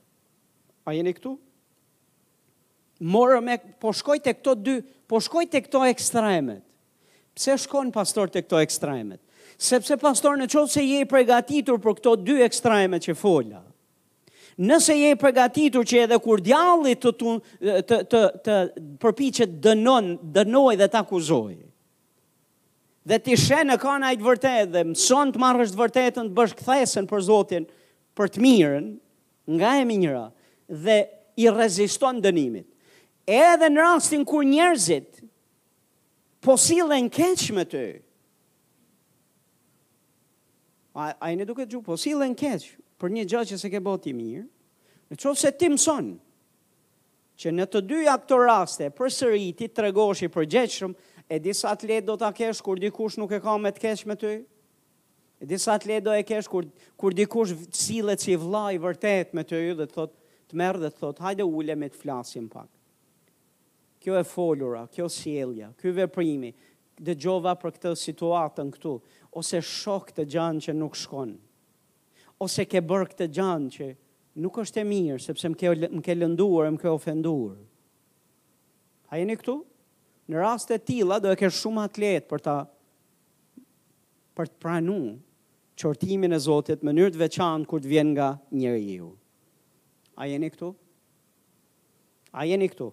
[0.85, 1.35] A jeni këtu?
[3.11, 4.77] Morë me, po shkoj e këto dy,
[5.09, 6.63] po shkoj e këto ekstremet
[7.35, 9.19] pse shkon pastor të këto ekstremet?
[9.55, 13.61] Sepse pastor në qovë se je pregatitur për këto dy ekstremet që folja,
[14.63, 18.55] nëse je pregatitur që edhe kur djallit të, të, të, të, të
[19.03, 21.51] përpi që dënon, dënoj dhe të akuzoj,
[23.05, 26.35] dhe ti shenë në kona i të vërtet dhe mëson të marrësht të vërtetën të
[26.39, 27.67] bësh këthesën për Zotin
[28.15, 28.87] për të mirën,
[29.59, 30.29] nga e minjëra,
[30.71, 30.99] dhe
[31.43, 32.65] i reziston dënimit.
[33.25, 35.14] Edhe në rastin kur njerëzit
[36.45, 36.53] po
[36.93, 37.83] në keq me ty.
[40.93, 42.69] A, a i në duke gjuhë, po në keq
[43.01, 44.45] për një gjë që se ke bëti mirë,
[45.11, 46.13] në qovë se ti mësonë,
[47.35, 50.93] që në të dyja këto raste, për sëri ti të regoshi për gjeqëm,
[51.27, 54.05] e disa të letë do të kesh kur dikush nuk e ka me të kesh
[54.07, 54.35] me ty,
[55.41, 56.69] e disa të letë do e kesh kur,
[57.01, 60.15] kur dikush silet si vla i vërtet me ty, dhe të thot,
[60.47, 62.69] të merë dhe të thotë, hajde ule me të flasim pak
[64.05, 66.51] kjo e folura, kjo sjelja, kjo veprimi,
[67.01, 68.91] dhe gjova për këtë situatën këtu,
[69.35, 71.33] ose shok të gjanë që nuk shkon,
[72.45, 73.89] ose ke bërë këtë gjanë që
[74.45, 77.57] nuk është e mirë, sepse më ke, më ke lënduar, më ke ofenduar.
[79.09, 79.57] A jeni këtu?
[80.31, 82.55] Në rast e tila, do e ke shumë atletë për ta
[84.35, 84.99] për të pranu
[85.79, 89.09] qërtimin e Zotit më njërë të veçanë kur të vjen nga njëri ju.
[90.19, 90.73] A jeni këtu?
[92.35, 92.89] A jeni këtu?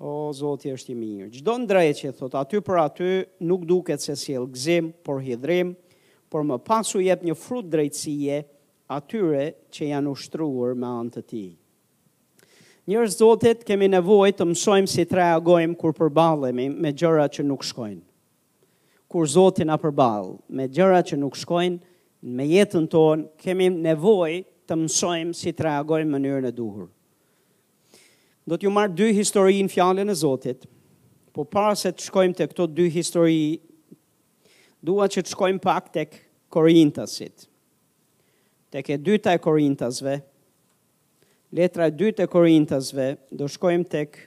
[0.00, 1.26] o Zoti është i mirë.
[1.36, 3.08] Çdo drejtë që thot aty për aty
[3.44, 5.74] nuk duket se sjell gzim, por hidrim,
[6.32, 8.38] por më pas u jep një frut drejtësie
[8.90, 9.42] atyre
[9.74, 11.50] që janë ushtruar me anë të tij.
[12.88, 17.66] Njërës zotit kemi nevojë të mësojmë si të reagojmë kur përbalemi me gjëra që nuk
[17.68, 18.00] shkojnë.
[19.10, 21.76] Kur zotit na përbalë me gjëra që nuk shkojnë,
[22.38, 26.88] me jetën tonë kemi nevojë të mësojmë si të reagojmë mënyrën e duhurë
[28.48, 30.64] do t'ju marrë dy histori në fjallën e Zotit,
[31.36, 33.40] po para se të shkojmë të këto dy histori,
[34.82, 36.06] dua që të shkojmë pak të
[36.50, 37.44] Korintasit,
[38.72, 40.16] të ke dyta e Korintasve,
[41.54, 44.26] letra e dytë e Korintasve, do shkojmë të kë...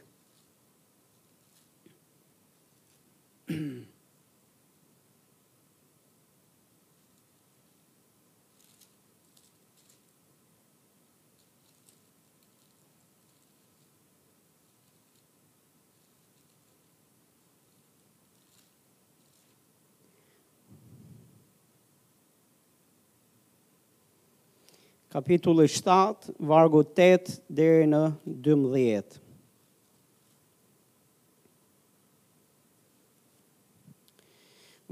[25.14, 27.98] kapitulli 7, vargu 8 deri në
[28.44, 29.20] 12.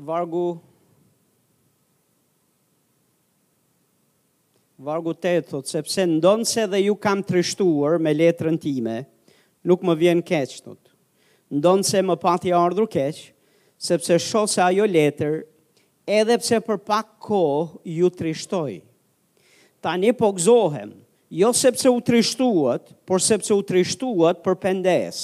[0.01, 0.41] Vargu
[4.81, 8.95] Vargu 8 thot, sepse ndonë se dhe ju kam trishtuar me letrën time,
[9.69, 10.79] nuk më vjen keq thot.
[11.53, 13.19] Ndonë se më pati ardhur keq,
[13.77, 15.41] sepse shosa ajo letër,
[16.09, 18.79] edhe pse për pak kohë ju trishtojë
[19.81, 20.93] tani po gëzohem,
[21.31, 25.17] jo sepse u trishtuat, por sepse u trishtuat për pendes,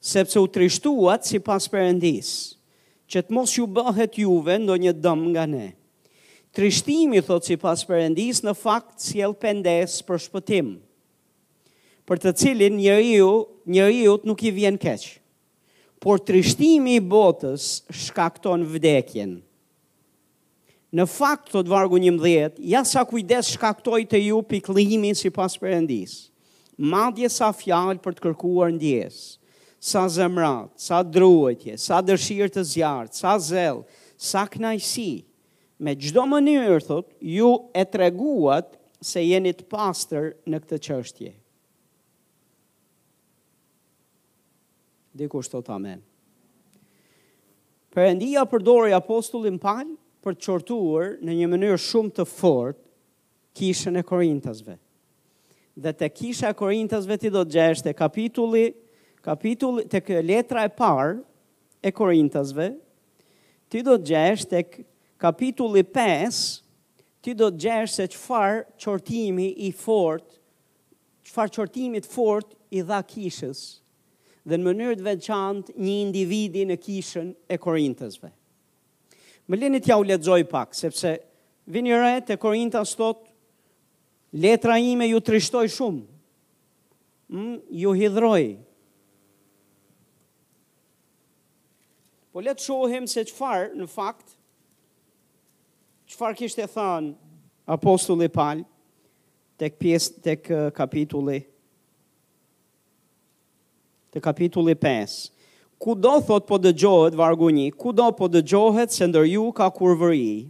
[0.00, 2.32] sepse u trishtuat si pas përëndis,
[3.10, 5.66] që të mos ju bëhet juve në një dëmë nga ne.
[6.56, 10.72] Trishtimi, thot si pas përëndis, në fakt si el pendes për shpëtim,
[12.08, 13.28] për të cilin njëriju,
[13.70, 15.18] njëriut nuk i vjen keqë.
[16.00, 19.34] Por trishtimi i botës shkakton vdekjen.
[20.98, 25.30] Në fakt, të të vargu një mdhet, ja sa kujdes shkaktoj të ju piklimi si
[25.30, 26.16] pas përëndis.
[26.80, 29.20] Madje sa fjalë për të kërkuar ndjes,
[29.78, 33.84] sa zemrat, sa druetje, sa dërshirë të zjarë, sa zelë,
[34.18, 35.20] sa knajsi.
[35.80, 41.30] Me gjdo mënyrë, thot, ju e treguat se jenit pastër në këtë qështje.
[45.20, 46.02] Dikur shtot amen.
[47.94, 52.78] Përëndia përdori apostullin palë, për të qortuar në një mënyrë shumë të fort
[53.58, 54.76] kishën e Korintasve.
[55.80, 58.66] Dhe te kisha e Korintasve ti do të gjesh te kapitulli,
[59.24, 61.14] kapitulli tek letra e parë
[61.88, 62.68] e Korintasve,
[63.72, 64.80] ti do të gjesh tek
[65.20, 66.40] kapitulli 5
[67.24, 70.36] ti do të gjesh se qëfar qortimi i fort,
[71.28, 73.60] qëfar qortimi të fort i dha kishës,
[74.48, 78.32] dhe në mënyrë të veçant një individi në kishën e Korintësve.
[79.50, 81.16] Më lini t'ja u ledzoj pak, sepse
[81.66, 83.24] vini re të Korinta stot,
[84.38, 86.02] letra ime ju trishtoj shumë,
[87.34, 88.44] mm, ju hidroj.
[92.30, 94.36] Po letë shohim se qëfar në fakt,
[96.14, 97.34] qëfar kishtë e thënë
[97.74, 98.62] apostulli palë,
[99.60, 101.40] tek pjesë tek eh, kapitulli
[104.10, 104.74] të kapitulli
[105.80, 109.70] ku do thot po dëgjohet vargu një, ku do po dëgjohet se ndër ju ka
[109.72, 110.44] kurvëri,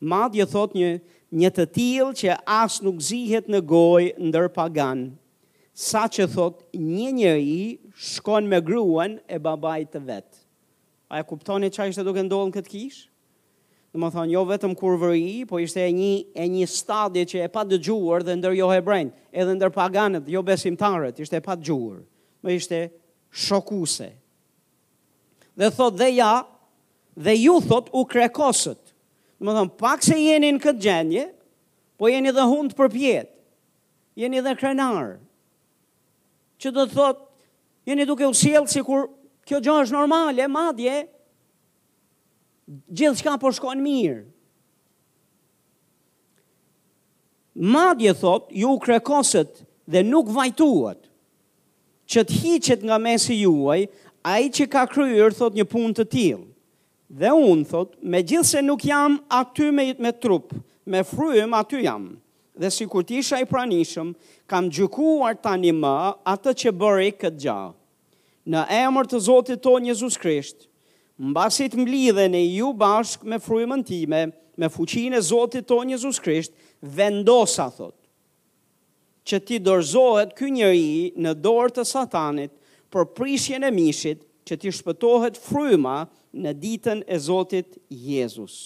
[0.00, 0.94] madje thot një,
[1.32, 5.04] një të til që as nuk zihet në gojë ndër pagan,
[5.76, 7.62] sa që thot një njëri
[8.08, 10.40] shkon me gruan e babaj të vetë.
[11.12, 13.04] A e kuptoni që ishte duke ndohën këtë kishë?
[13.92, 17.48] Në më thonë, jo vetëm kurvëri, po ishte e një, e një stadje që e
[17.52, 22.00] pa dëgjuar dhe ndër jo hebrejnë, edhe ndër paganët, jo besimtarët, ishte e pa dëgjuar,
[22.44, 22.80] më ishte
[23.28, 24.08] shokuse,
[25.56, 26.46] dhe thot dhe ja,
[27.16, 28.78] dhe ju thot u krekosët.
[29.42, 31.24] Më thonë, pak se jeni në këtë gjenje,
[31.98, 33.32] po jeni dhe hund për pjetë,
[34.22, 35.16] jeni dhe krenarë.
[36.62, 37.24] Që do të thot,
[37.90, 39.08] jeni duke u sielë, si kur
[39.48, 40.94] kjo gjë është normale, madje,
[42.94, 44.20] gjithë shka po shkojnë mirë.
[47.68, 49.58] Madje thot, ju krekosët
[49.92, 51.10] dhe nuk vajtuat,
[52.12, 53.88] që të hiqet nga mesi juaj,
[54.22, 56.44] a i që ka kryur, thot, një pun të tilë.
[57.12, 60.54] Dhe unë, thot, me gjithë se nuk jam aty me, me trup,
[60.88, 62.12] me frym aty jam.
[62.56, 64.14] Dhe si kur tisha i pranishëm,
[64.48, 65.92] kam gjukuar tani më
[66.32, 67.70] atë që bëri këtë gjahë.
[68.50, 70.64] Në emër të Zotit to Jezus Krisht,
[71.22, 74.24] mbasit mblidhe në ju bashk me frymën time,
[74.58, 77.94] me fuqin e Zotit to Jezus Krisht, vendosa, thot,
[79.22, 82.56] që ti dorzohet kënjëri në dorë të satanit
[82.92, 85.96] për prishjen e mishit që t'i shpëtohet fryma
[86.44, 88.56] në ditën e Zotit Jezus.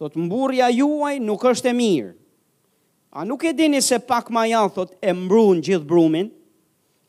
[0.00, 2.10] Thot, mburja juaj nuk është e mirë.
[3.16, 6.30] A nuk e dini se pak ma janë, thot, e mbrun gjithë brumin?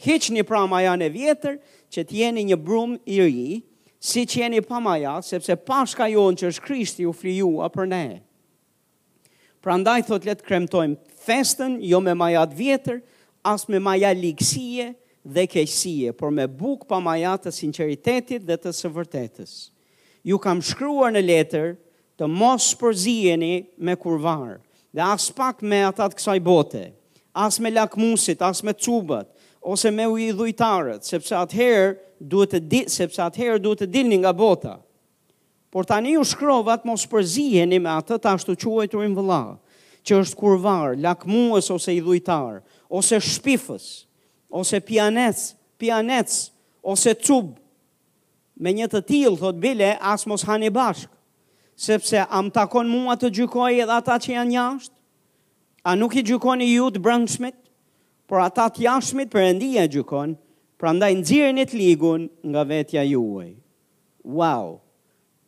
[0.05, 1.57] Hiq një pra ma janë e vjetër
[1.91, 3.57] që t'jeni një brum i ri,
[3.99, 7.89] si që jeni pa ma janë, sepse pashka jonë që është krishti u flijua për
[7.91, 8.03] ne.
[9.63, 10.95] Pra ndaj, thot, letë kremtojmë
[11.27, 13.01] festën, jo me ma janë vjetër,
[13.47, 14.87] as me ma janë likësie,
[15.27, 19.53] dhe keqësie, por me buk pa majatë të sinceritetit dhe të së vërtetës.
[20.27, 21.73] Ju kam shkruar në letër
[22.19, 23.51] të mos përzijeni
[23.87, 24.57] me kurvarë,
[24.95, 26.85] dhe as pak me atat kësaj bote,
[27.35, 29.27] as me lakmusit, as me cubët,
[29.61, 31.91] ose me ujë dhujtarët, sepse atëherë
[32.31, 34.77] duhet të ditë, sepse atëherë duhet të dilni nga bota.
[35.71, 39.59] Por tani ju shkrovat mos përziheni me atë të ashtu qua të
[40.07, 43.85] që është kurvar, lakmues ose i dhujtar, ose shpifës,
[44.51, 46.49] ose pianec, pianec,
[46.83, 47.57] ose cub.
[48.59, 51.11] Me një të tilë, thot bile, as mos hani bashk,
[51.77, 54.95] sepse am takon mua të gjykoj edhe ata që janë jashtë,
[55.87, 57.59] a nuk i gjykoni ju të brëndshmit,
[58.27, 60.33] por ata të jashmit për e gjykon,
[60.77, 63.53] pra ndaj nëzirën e të ligun nga vetja juaj.
[64.23, 64.81] Wow!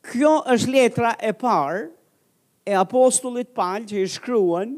[0.10, 1.82] Kjo është letra e parë
[2.66, 4.78] e apostullit palë që i shkryon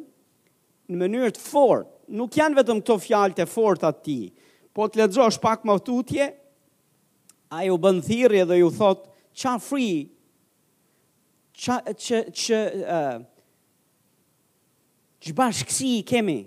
[0.92, 4.18] në mënyrë të fort Nuk janë vetëm këto fjalë të forta ti.
[4.76, 6.26] Po të t'lexosh pak më tutje,
[7.56, 9.06] ai u bën thirrje dhe ju thot
[9.40, 9.92] ç'a fri,
[11.62, 12.60] ç'a ç'a
[15.38, 16.40] bashkësi kemi.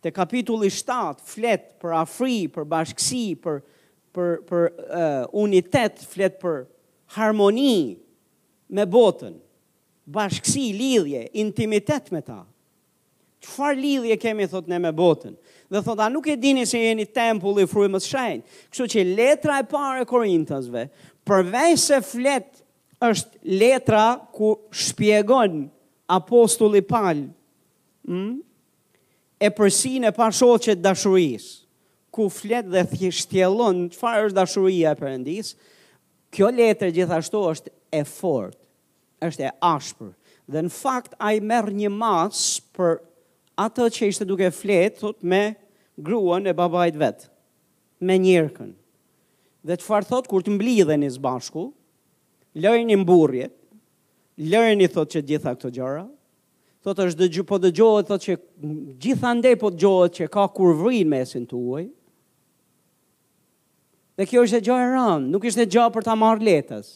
[0.00, 3.56] Te kapitulli 7, flet për afri, për bashkësi, për
[4.16, 4.70] për për
[5.44, 6.56] unitet, flet për
[7.16, 7.74] harmoni
[8.74, 9.36] me botën,
[10.16, 12.40] bashkësi lidhje, intimitet me ta,
[13.40, 15.32] Qëfar lidhje kemi, thot ne me botën?
[15.72, 18.56] Dhe thot, a nuk e dini se jeni tempull i frujë më të shenjë?
[18.68, 20.82] Kështu që letra e pare e Korintasve,
[21.26, 22.60] përvej se flet
[23.06, 24.04] është letra
[24.36, 25.62] ku shpjegon
[26.12, 27.30] apostulli palë,
[28.10, 28.34] mm?
[29.40, 31.54] e përsi në pashoqet dashurisë,
[32.12, 35.54] ku flet dhe thjeshtjelon qëfar është dashuria e përëndisë,
[36.34, 38.58] kjo letër gjithashtu është e fort,
[39.24, 40.12] është e ashpër,
[40.50, 43.00] dhe në fakt a i merë një masë për
[43.60, 45.40] ato që ishte duke fletë, thot me
[46.00, 47.26] gruën e babajt vetë,
[48.08, 48.70] me njërkën.
[49.68, 51.66] Dhe të farë thot, kur të mblidhen i zbashku,
[52.64, 53.50] lërën i mburje,
[54.48, 56.06] lërën i thot që gjitha këto gjara,
[56.80, 58.38] thot është dhe po dhe gjohet, thot që
[59.04, 61.86] gjitha ndej po dhe që ka kur vrin mesin të uaj,
[64.20, 66.88] Dhe kjo është e gjahë e rëndë, nuk është e gjahë për ta marrë letës.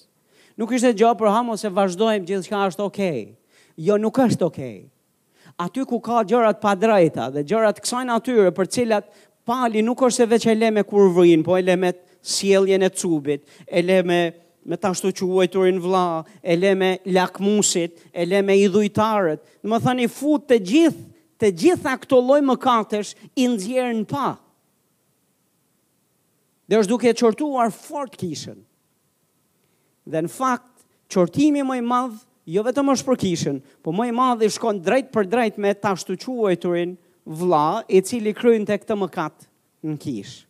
[0.61, 3.21] Nuk është e gjahë për hamo se vazhdojmë gjithë është okej.
[3.31, 3.63] Okay.
[3.87, 4.75] Jo, nuk është okej.
[4.75, 4.83] Okay
[5.59, 9.07] aty ku ka gjërat pa drejta dhe gjërat kësaj natyre për cilat
[9.47, 11.93] pali nuk është se veç e le kur vrin, po e le
[12.25, 14.35] sieljen e cubit, e me
[14.67, 19.69] të ta shtu që uajturin vla, e le me lakmusit, e le me idhujtarët, në
[19.69, 21.05] më thani fut të gjithë,
[21.39, 24.33] të gjitha këto loj më katësh, i nëzjerën pa.
[26.65, 28.57] Dhe është duke qërtuar fort kishën.
[30.09, 30.71] Dhe në fakt,
[31.13, 35.11] qërtimi më i madhë jo vetëm është për kishën, po më i madhi shkon drejt
[35.15, 39.47] për drejt me ta shtuquajturin vla i cili kryen të këtë mëkat
[39.85, 40.41] në kishë.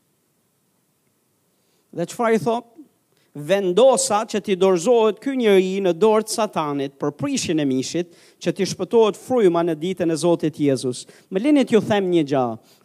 [1.95, 2.71] Dhe që i thotë,
[3.35, 8.11] vendosa që ti dorzohet ky njeri në dorët satanit për prishin e mishit,
[8.43, 11.05] që ti shpëtohet frujma në ditën e Zotit Jezus.
[11.31, 12.45] Më linit ju them një gja,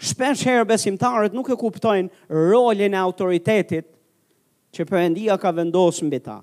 [0.10, 3.89] shpesh herë besimtarët nuk e kuptojnë rolin e autoritetit
[4.74, 6.39] që përëndia ka vendosë mbi ta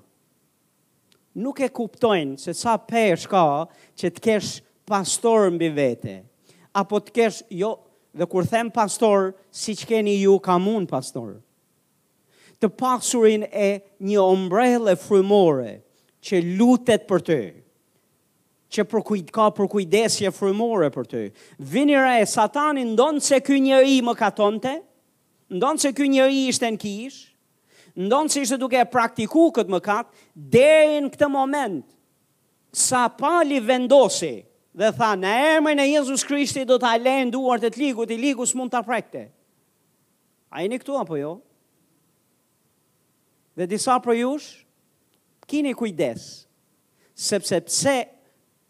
[1.37, 3.43] nuk e kuptojnë se sa pesh ka
[3.99, 4.51] që të kesh
[4.89, 6.15] pastor mbi vete,
[6.79, 7.75] apo të kesh, jo,
[8.17, 11.35] dhe kur them pastor, si që keni ju ka mund pastor.
[12.57, 13.67] Të pasurin e
[14.01, 15.75] një ombrele frumore
[16.25, 17.39] që lutet për të,
[18.73, 21.21] që për kujt ka për kujdesje frumore për të.
[21.71, 23.61] Vinira e satanin, ndonë se kë
[24.09, 24.73] më katonte,
[25.55, 26.09] ndonë se kë
[26.47, 27.26] ishte në kishë,
[27.97, 31.79] ndonë si ishte duke praktiku këtë mëkat, deri në këtë moment,
[32.77, 34.35] sa pali vendosi
[34.77, 38.45] dhe tha, në emrin e Jezus Krishti do t'a lejnë duart e t'ligu, t'i ligu
[38.45, 39.25] s'mund t'a prekte.
[40.53, 41.31] A jeni këtu apo jo?
[43.57, 44.51] Dhe disa për jush,
[45.49, 46.27] kini kujdes,
[47.17, 47.97] sepse pse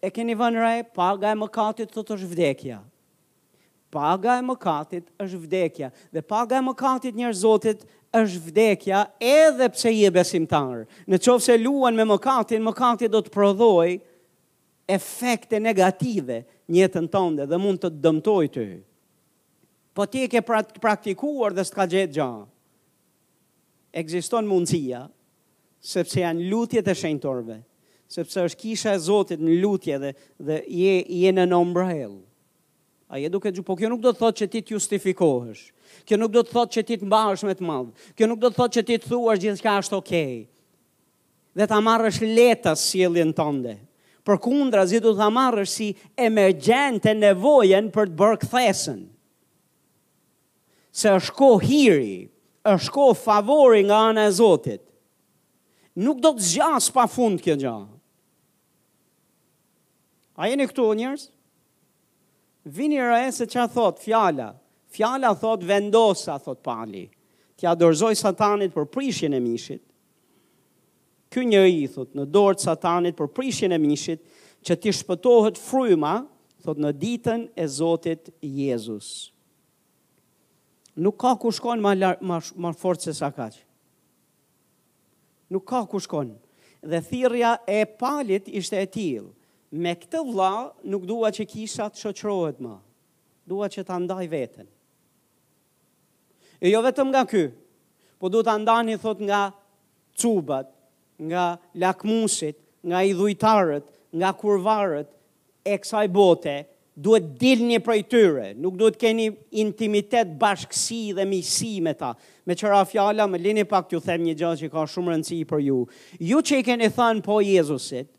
[0.07, 2.31] e keni vënrej, paga e mëkatit të të shvdekja.
[2.31, 2.79] vdekja.
[3.87, 7.85] Paga e mëkatit është vdekja dhe paga e mëkatit njerëzotit
[8.19, 10.81] është vdekja edhe pse i e besimtar.
[11.07, 13.93] Në qovë se luan me mëkatin, mëkatit do të prodhoj
[14.91, 18.77] efekte negative njëtën tënde dhe mund të dëmtoj të hy.
[19.95, 22.43] Po ti ke pra-, praktikuar dhe s'ka gjithë gjanë.
[24.03, 25.05] Egziston mundësia
[25.79, 27.61] sepse janë lutjet e shenjtorve,
[28.11, 30.11] sepse është kisha e Zotit në lutje dhe
[30.51, 32.17] dhe je je në nëmbrëll.
[33.07, 35.61] A je duke gjuhë, po kjo nuk do të thotë që ti të justifikohesh.
[36.07, 38.07] Kjo nuk do të thotë që ti të mbarësh me të madhë.
[38.19, 40.33] Kjo nuk do të thotë që ti të thuash gjithë që ashtë okej.
[40.35, 40.39] Okay.
[41.57, 43.77] Dhe ta marrësh letës si e linë tënde.
[44.27, 45.87] Për kundra, zi du të marrësh si
[46.19, 48.99] emergjente nevojen për të bërë këthesën.
[50.91, 52.19] Se është ko hiri,
[52.73, 54.83] është ko favori nga anë e Zotit.
[55.97, 57.87] Nuk do të zgjas pa fund kjo gjahë.
[60.43, 60.99] A jeni këtu njërës?
[61.05, 61.25] njërës?
[62.67, 64.51] vini e se që a thot, fjala,
[64.91, 67.07] fjala thot, vendosa, thot pali,
[67.57, 69.83] tja dorzoj satanit për prishjen e mishit,
[71.31, 74.23] ky një i, thot, në dorët satanit për prishjen e mishit,
[74.67, 76.15] që ti shpëtohet fryma,
[76.65, 79.29] thot, në ditën e Zotit Jezus.
[80.97, 83.61] Nuk ka ku shkojnë ma, lar, ma, ma fort se sa kaqë.
[85.53, 86.33] Nuk ka ku shkojnë.
[86.89, 89.27] Dhe thirja e palit ishte e tilë
[89.71, 92.75] me këtë vla nuk dua që kisha të shoqërohet më.
[93.47, 94.67] Dua që të ndaj vetën.
[96.59, 97.45] E jo vetëm nga ky,
[98.19, 99.41] po du të ndani thot nga
[100.17, 100.69] cubat,
[101.21, 101.43] nga
[101.79, 103.85] lakmusit, nga i dhujtarët,
[104.17, 105.07] nga kurvarët,
[105.67, 106.55] e kësaj bote,
[106.97, 109.29] duhet dil një prej tyre, nuk duhet keni
[109.61, 112.13] intimitet bashkësi dhe misi me ta.
[112.47, 115.41] Me qëra fjala, me lini pak të ju them një gjatë që ka shumë rëndësi
[115.49, 115.79] për ju.
[116.31, 118.09] Ju që i keni thënë po Jezusit,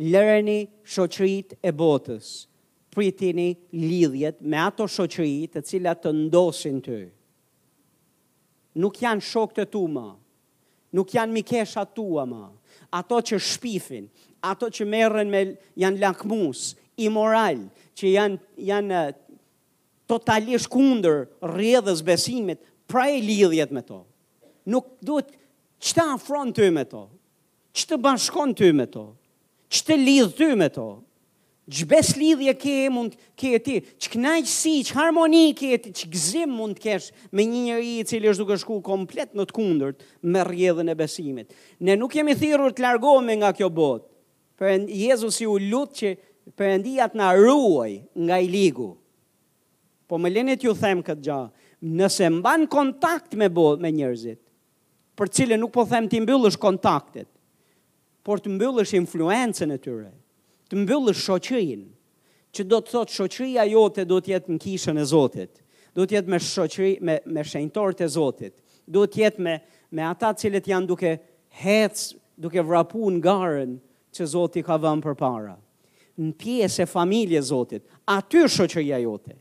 [0.00, 2.28] Lërëni shoqërit e botës,
[2.92, 7.00] pritini lidhjet me ato shoqërit të cilat të ndosin të.
[8.80, 10.06] Nuk janë shokët të tu ma,
[10.96, 12.46] nuk janë mikesha tua ma,
[12.90, 14.06] ato që shpifin,
[14.40, 15.42] ato që merren me
[15.80, 17.60] janë lakmus, imoral,
[17.92, 18.40] që janë
[18.72, 19.14] janë eh,
[20.08, 24.00] totalisht kundër rrjedhës besimit, pra e lidhjet me to.
[24.72, 25.34] Nuk duhet
[25.84, 27.04] çta afron ty me to.
[27.72, 29.06] Ç'të bashkon ty me to?
[29.72, 30.84] që të lidhë ty me to,
[31.72, 35.70] që bes lidhje ke e mund ke e ti, që knajqë si, që harmoni ke
[35.76, 39.32] e ti, që gëzim mund kesh me një njëri i cili është duke shku komplet
[39.38, 40.04] në të kundërt
[40.34, 41.54] me rjedhën e besimit.
[41.80, 44.04] Ne nuk jemi thirur të largohme nga kjo botë,
[44.60, 46.12] për e Jezus i u lutë që
[46.58, 47.92] për e ndi atë në ruaj
[48.28, 48.90] nga i ligu,
[50.10, 51.52] po me linit ju them këtë gjahë,
[51.96, 54.42] nëse mban kontakt me botë me njërzit,
[55.16, 57.31] për cilë nuk po them ti mbyllësh kontaktet,
[58.26, 60.10] por të mbyllësh influencën e tyre,
[60.70, 61.88] të mbyllësh shoqërinë,
[62.54, 65.62] që do të thotë shoqëria jote do të jetë në kishën e Zotit,
[65.96, 68.54] do të jetë me shoqëri me me shenjtorët e Zotit,
[68.86, 69.56] do të jetë me
[69.96, 71.14] me ata të cilët janë duke
[71.62, 71.96] hec,
[72.42, 73.72] duke vrapuar ngarën
[74.14, 75.56] që Zoti ka vënë përpara.
[76.20, 79.34] Në pjesë e familjes Zotit, aty është shoqëria jote.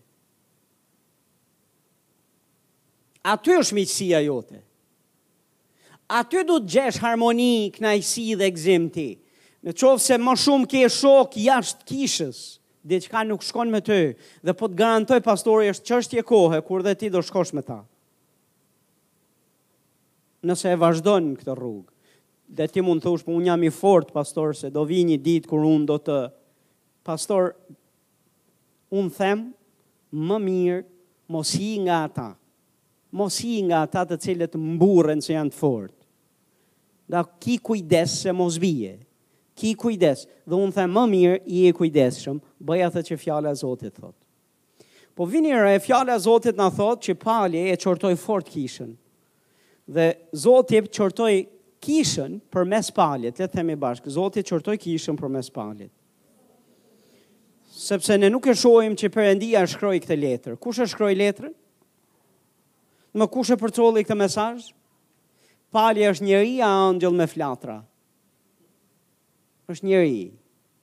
[3.32, 4.60] Aty është miqësia jote
[6.12, 9.10] aty du të gjesh harmoni, knajsi dhe gzim ti.
[9.62, 12.40] Në qovë se më shumë ke shok jashtë kishës,
[12.84, 13.98] dhe ka nuk shkon me të,
[14.44, 17.80] dhe po të garantoj pastori është qështje kohë, kur dhe ti do shkosh me ta.
[20.42, 21.90] Nëse e vazhdojnë këtë rrugë,
[22.58, 25.52] dhe ti mund thush, po unë jam i fort, pastor, se do vi një ditë
[25.52, 26.18] kur unë do të,
[27.06, 27.52] pastor,
[28.98, 29.46] unë them,
[30.12, 30.84] më mirë,
[31.32, 32.30] mos hi nga ata,
[33.16, 35.98] mos hi nga ata të cilët mburen se janë të fort.
[37.12, 38.96] Da ki kujdes se mos bije.
[39.60, 40.24] Ki kujdes.
[40.48, 43.92] Dhe unë the më mirë i e kujdes shumë, bëja të që fjale a Zotit
[44.00, 44.16] thot.
[45.14, 48.94] Po vinire e fjale a Zotit në thot që palje e qortoj fort kishën.
[49.92, 50.06] Dhe
[50.46, 51.42] Zotit qortoj
[51.84, 55.92] kishën për mes paljet, le themi bashkë, Zotit qortoj kishën për mes paljet.
[57.90, 60.56] Sepse ne nuk e shojmë që përëndia shkroj këtë letrë.
[60.64, 61.52] Kushe shkroj letrën?
[63.20, 64.72] Më kushe përcoli këtë mesajsh?
[65.72, 67.78] Pali është njëri a angjëll me flatra.
[69.72, 70.24] është njëri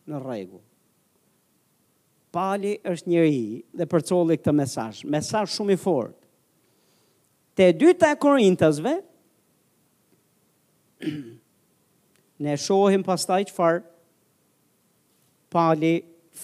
[0.08, 0.60] në regu.
[2.32, 3.40] Pali është njëri
[3.76, 5.02] dhe përcoli këtë mesaj.
[5.12, 6.14] Mesaj shumë i fort.
[7.58, 8.94] Te dyta e korintësve,
[12.48, 13.84] ne shohim pas taj që farë,
[15.52, 15.92] pali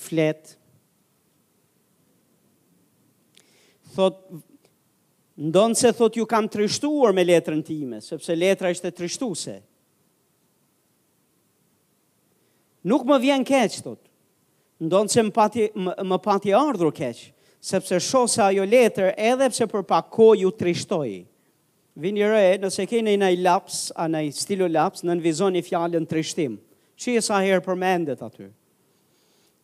[0.03, 0.59] fletë.
[3.97, 4.21] Thot,
[5.35, 9.57] Ndonë se thot ju kam trishtuar me letrën time, sepse letra ishte trishtuse.
[12.87, 14.01] Nuk më vjen keq, thot.
[14.85, 17.25] Ndonë se më pati, më, më pati ardhur keq,
[17.65, 21.25] sepse shosa ajo letrë edhe pse për pak ko ju trishtoj.
[21.99, 26.59] Vini re, nëse keni në laps, a në stilo laps, në nënvizoni fjallën trishtim.
[26.95, 28.53] Që e sa herë përmendet aty?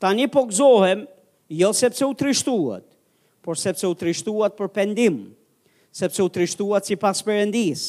[0.02, 1.04] Tani po gëzohem,
[1.54, 2.86] jo sepse u trishtuat,
[3.44, 5.28] por sepse u trishtuat për pendimë
[5.92, 7.84] sepse u trishtuat si pas përëndis,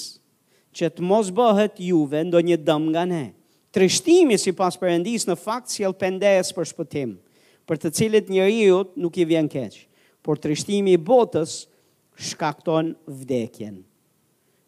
[0.75, 3.23] që të mos bëhet juve ndo një dëmë nga ne.
[3.71, 7.13] Trishtimi si pas përëndis në fakt si el pendes për shpëtim,
[7.69, 8.67] për të cilit njëri
[8.99, 9.77] nuk i vjen keq,
[10.23, 11.61] por trishtimi i botës
[12.19, 13.79] shkakton vdekjen.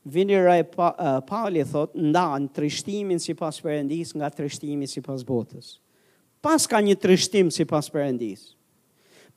[0.03, 0.35] Vini
[0.75, 5.77] pa, uh, Pauli thot, nda në trishtimin si pas përëndis nga trishtimi si pas botës.
[6.43, 8.51] Pas ka një trishtim si pas përëndis.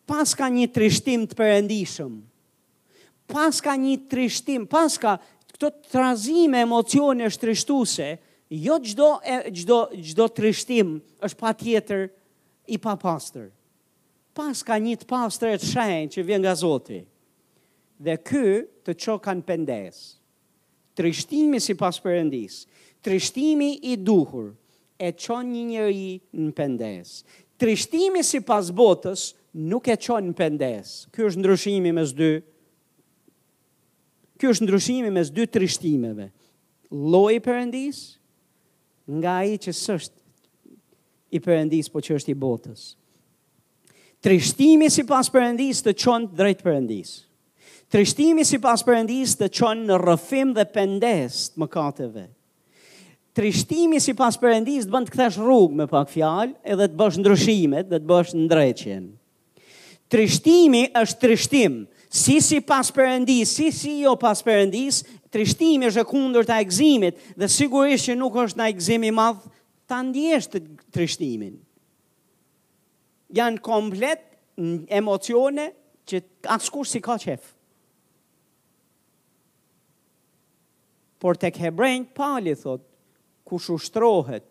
[0.06, 2.16] Pas ka një trishtim të përëndishëm
[3.26, 5.18] pas ka një trishtim, pas ka
[5.56, 8.08] këto trazime emocione është trishtuse,
[8.52, 10.96] jo gjdo, e, gjdo, gjdo trishtim
[11.26, 12.06] është pa tjetër
[12.68, 13.50] i pa pastër.
[14.36, 17.00] Pas ka një të pastër e të shenë që vjen nga zoti.
[17.98, 18.46] Dhe ky
[18.84, 19.98] të qo kanë pëndes.
[20.96, 22.62] Trishtimi si pas përëndis,
[23.04, 24.50] trishtimi i duhur
[24.98, 26.10] e qonë një njëri
[26.40, 27.10] në pëndes.
[27.60, 30.88] Trishtimi si pas botës nuk e qonë në pëndes.
[31.12, 32.30] Ky është ndryshimi me së dy
[34.38, 36.26] Kjo është ndryshimi mes dy trishtimeve.
[36.92, 38.00] Loj përëndis,
[39.18, 42.82] nga i që sështë i përëndis, po që është i botës.
[44.24, 47.10] Trishtimi si pas përëndis të qonë drejt përëndis.
[47.92, 52.24] Trishtimi si pas përëndis të qonë në rëfim dhe pëndes të më kateve.
[53.36, 57.18] Trishtimi si pas përëndis të bënd të këthesh rrugë me pak fjalë, edhe të bësh
[57.22, 59.06] ndryshimet, dhe të bësh ndreqen.
[60.12, 65.00] Trishtimi është trishtimë si si pas përëndis, si si jo pas përëndis,
[65.32, 69.42] trishtimi është e kundër të egzimit, dhe sigurisht që nuk është në egzimi madh,
[69.90, 70.60] të ndjesht të
[70.94, 71.56] trishtimin.
[73.36, 74.22] Janë komplet
[74.96, 75.70] emocione
[76.06, 76.20] që
[76.56, 77.52] askur si ka qef.
[81.16, 82.84] Por të kebrejnë, pali thot,
[83.46, 84.44] kush ushtrohet,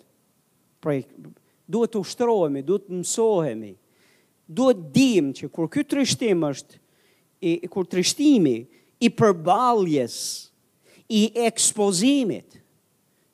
[0.84, 1.04] prej,
[1.68, 3.76] duhet ushtrohemi, duhet mësohemi,
[4.46, 6.80] duhet dim që kur këtë trishtim është,
[7.44, 8.64] i kur trishtimi,
[9.04, 10.14] i përbaljes,
[11.12, 12.62] i ekspozimit,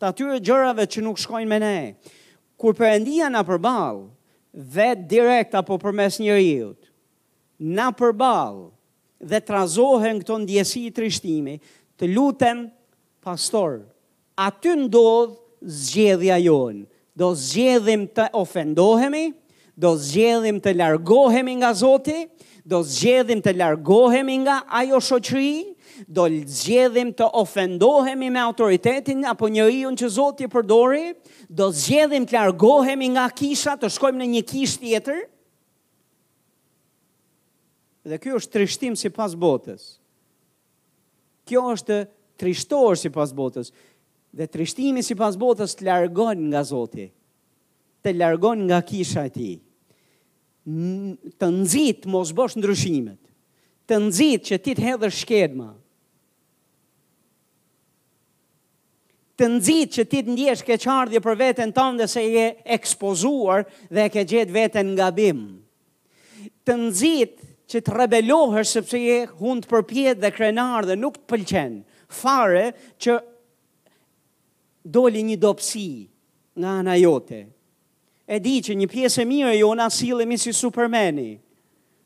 [0.02, 1.78] të atyre gjërave që nuk shkojnë me ne,
[2.58, 4.00] kur përëndia na përbal,
[4.74, 6.90] vetë direkt apo përmes një rjut,
[7.62, 8.64] na përbal
[9.22, 11.60] dhe trazohen këto ndjesi i trishtimi,
[11.96, 12.66] të lutem
[13.22, 13.84] pastor,
[14.36, 15.38] aty ndodh
[15.86, 19.28] zgjedhja jonë, do zgjedhim të ofendohemi,
[19.78, 22.24] do zgjedhim të largohemi nga Zoti,
[22.66, 25.76] do zgjedhim të largohemi nga ajo shoqëri,
[26.08, 31.14] do zgjedhim të ofendohemi me autoritetin apo njeriu që Zoti e përdori,
[31.50, 35.24] do zgjedhim të largohemi nga kisha, të shkojmë në një kishë tjetër.
[38.10, 39.98] Dhe ky është trishtim sipas botës.
[41.46, 41.98] Kjo është
[42.42, 43.70] trishtor sipas botës.
[44.32, 47.10] Dhe trishtimi sipas botës të largon nga Zoti,
[48.02, 49.58] të largon nga kisha e tij
[50.66, 53.18] të nëzit mos bosh ndryshimet,
[53.90, 55.72] të nëzit që ti të hedhër shkedma,
[59.42, 62.46] të nëzit që ti të ndjesh keqardhje qardhje për veten tënde dhe se je
[62.78, 65.50] ekspozuar dhe ke gjet veten nga bimë.
[66.62, 67.42] Të nëzit
[67.72, 71.80] që të rebelohër sepse je hund për pjetë dhe krenar dhe nuk të pëlqen,
[72.22, 72.68] fare
[73.02, 73.18] që
[74.94, 75.88] doli një dopsi
[76.60, 77.42] nga anajote, jote,
[78.32, 81.34] e di që një pjesë e mirë jo na sillemi si supermeni.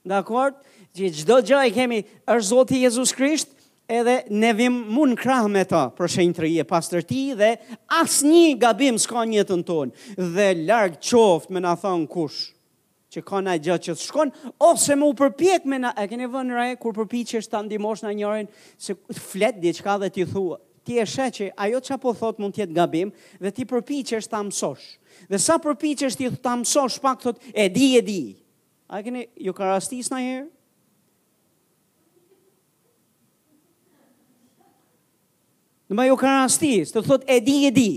[0.09, 0.55] Dakor?
[0.95, 3.51] Që çdo gjë e kemi është Zoti Jezus Krisht,
[3.86, 7.51] edhe ne vim mund krah me ta për shenjë të rije pas të rti dhe
[7.93, 12.39] as një gabim s'ka një të tonë dhe largë qoftë me na thonë kush
[13.13, 14.34] që ka na gjatë që të shkon
[14.71, 18.01] ose mu përpjek me na e keni vënë rej kur përpjek që është të ndimosh
[18.07, 18.49] në njërin
[18.88, 18.97] se
[19.30, 22.73] flet dhe që dhe ti thua ti e shë që ajo që thot mund tjetë
[22.82, 24.89] gabim dhe ti përpjek që është të amësosh
[25.30, 28.21] dhe sa i të ta mësosh pak thot e di e di.
[28.88, 30.45] A keni ju ka rastis na herë?
[35.89, 37.91] Në më ju ka rastis, të thot e di e di.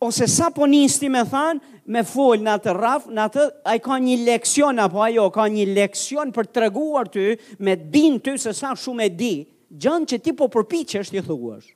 [0.00, 3.96] Ose sa po nisti me thanë, me fol në atë raf, në atë, a ka
[3.98, 8.36] një leksion apo ajo, ka një leksion për të reguar ty, me të bin ty
[8.38, 9.32] se sa shumë e di,
[9.72, 11.70] gjën që ti po përpiqesh të thuash.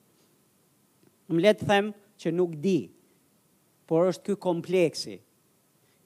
[1.30, 2.78] Më letë them që Nuk di
[3.90, 5.16] por është ky kompleksi.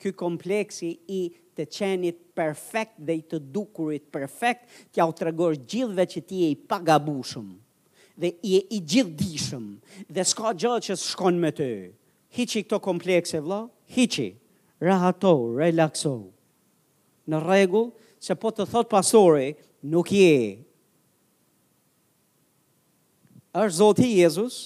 [0.00, 1.26] Ky kompleksi i
[1.56, 4.64] të qenit perfekt dhe i të dukurit perfekt,
[4.96, 5.32] që u të
[5.70, 7.50] gjithë vetë që ti je i pagabushëm
[8.20, 9.66] dhe i je i gjithdijshëm
[10.14, 11.70] dhe s'ka gjë që shkon me ty.
[12.34, 13.60] Hiçi këto komplekse vëlla,
[13.94, 14.28] hiçi.
[14.88, 16.14] Rahato, relaxo.
[17.28, 19.50] Në rregull, se po të thot pasore,
[19.92, 20.62] nuk je.
[23.54, 24.56] është Zoti Jezus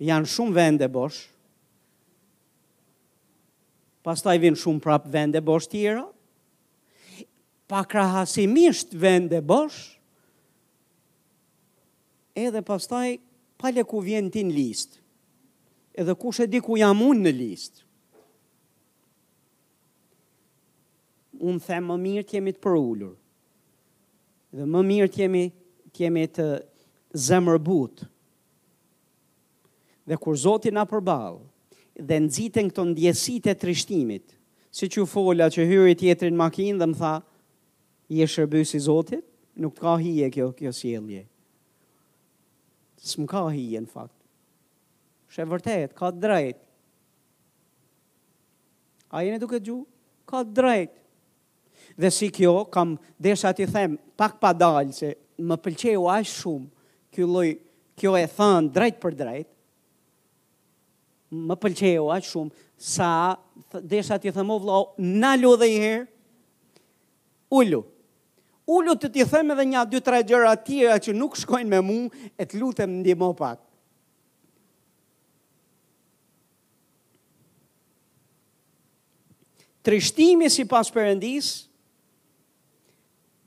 [0.00, 1.24] janë shumë vende bosh,
[4.04, 6.02] pas taj vinë shumë prapë vende bosh tjera,
[7.70, 9.78] pa krahasimisht vende bosh,
[12.36, 13.14] edhe pas taj
[13.60, 15.00] pale ku vjen ti në listë,
[16.02, 17.82] edhe ku shë di ku jam unë në listë.
[21.44, 23.16] Unë them më mirë t'jemi të përullur,
[24.54, 25.44] dhe më mirë t'jemi,
[25.96, 26.48] t'jemi të
[27.28, 28.04] zemërbut,
[30.08, 31.42] dhe kur Zotin a përbalë,
[32.02, 34.32] dhe nëzitën këto ndjesit e trishtimit,
[34.74, 37.12] si që fola që hyri tjetëri në makinë dhe më tha,
[38.14, 39.24] i e shërby Zotit,
[39.62, 41.22] nuk ka hije kjo, kjo sjelje.
[42.98, 44.16] Së më ka hije në fakt.
[45.30, 46.58] Shë e vërtet, ka drejt.
[49.14, 49.84] A jene duke gju?
[50.26, 50.90] Ka drejt.
[51.96, 56.68] Dhe si kjo, kam desha të them, pak pa dalë, se më pëlqeju ashtë shumë,
[57.14, 57.42] kjo
[57.94, 59.53] kjo e thënë drejt për drejt,
[61.34, 62.62] më pëlqeu aq shumë
[62.94, 63.10] sa
[63.92, 66.06] desha t'i them o na lu dhe i herë.
[67.58, 67.80] Ulu.
[68.76, 71.80] Ulu të t'i them edhe një dy tre gjëra të tjera që nuk shkojnë me
[71.82, 73.60] mua, e të lutem ndihmo pak.
[79.84, 81.50] Trishtimi si pas përëndis,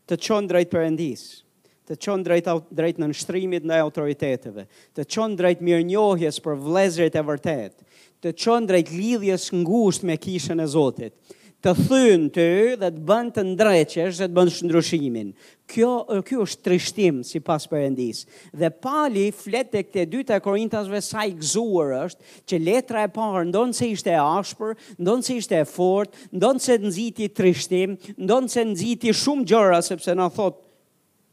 [0.08, 1.26] të qonë drejt përëndis.
[1.26, 1.47] Trishtimi
[1.88, 4.68] të qonë drejt, drejt në nështrimit në autoriteteve,
[4.98, 7.88] të qonë drejt mirë njohjes për vlezrit e vërtet,
[8.24, 11.16] të qonë drejt lidhjes ngusht me kishën e Zotit,
[11.64, 12.44] të thynë të
[12.84, 15.32] dhe të bënd të ndreqesh dhe të bënd shëndrushimin.
[15.68, 15.88] Kjo,
[16.24, 18.22] kjo është trishtim si pas përëndis.
[18.62, 23.12] Dhe pali flet e këte dyta e korintasve sa i gzuar është që letra e
[23.16, 27.98] parë ndonë se ishte e ashpër, ndonë se ishte e fort, ndonë se nëziti trishtim,
[28.22, 30.67] ndonë se nëziti shumë gjëra sepse në thotë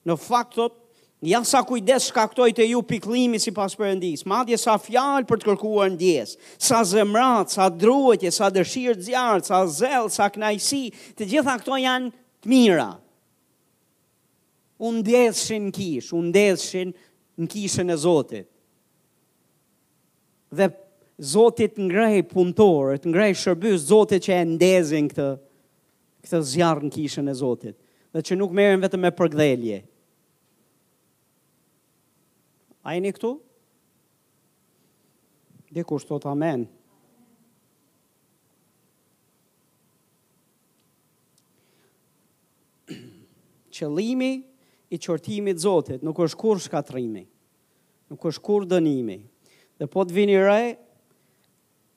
[0.09, 0.80] në faktot,
[1.24, 5.46] Ja sa kujdes shkaktoj të ju piklimi si pas përëndis, madje sa fjalë për të
[5.48, 10.80] kërkuar ndjes, sa zemrat, sa druetje, sa dëshirë zjarë, sa zelë, sa knajsi,
[11.16, 12.11] të gjitha këto janë
[12.44, 12.90] të mira.
[14.84, 16.92] Unë ndeshin në kishë, unë ndeshin
[17.40, 18.50] në kishën e Zotit.
[20.52, 20.68] Dhe
[21.32, 25.30] Zotit ngrej punëtorët, ngrej shërbys, Zotit që e ndezin këtë,
[26.28, 27.80] këtë zjarë në kishën e Zotit,
[28.12, 29.82] dhe që nuk merën vetëm me përgdhelje.
[32.85, 33.28] A e një këtu?
[35.72, 36.66] Dhe kur shtot amen?
[43.74, 44.32] Qëlimi
[44.95, 47.24] i qërtimit Zotit nuk është kur shkatrimi,
[48.12, 49.16] nuk është kur dënimi.
[49.80, 50.74] Dhe po të vini rre,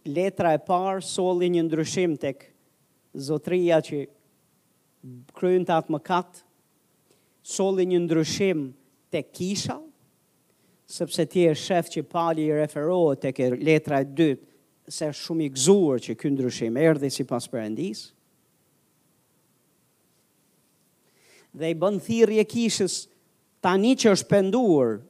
[0.07, 2.31] letra e parë soli një ndryshim të
[3.27, 3.99] zotria që
[5.37, 6.45] kryën të atë më katë,
[7.47, 8.65] soli një ndryshim
[9.13, 9.77] të kisha,
[10.89, 14.43] sepse ti e shef që pali i referohet e ke letra e dytë,
[14.87, 18.05] se shumë i gzuar që këndryshim ndryshim erdi si pas përëndis.
[21.57, 21.99] Dhe i bën
[22.39, 23.01] e kishës
[23.59, 25.01] tani që është penduar,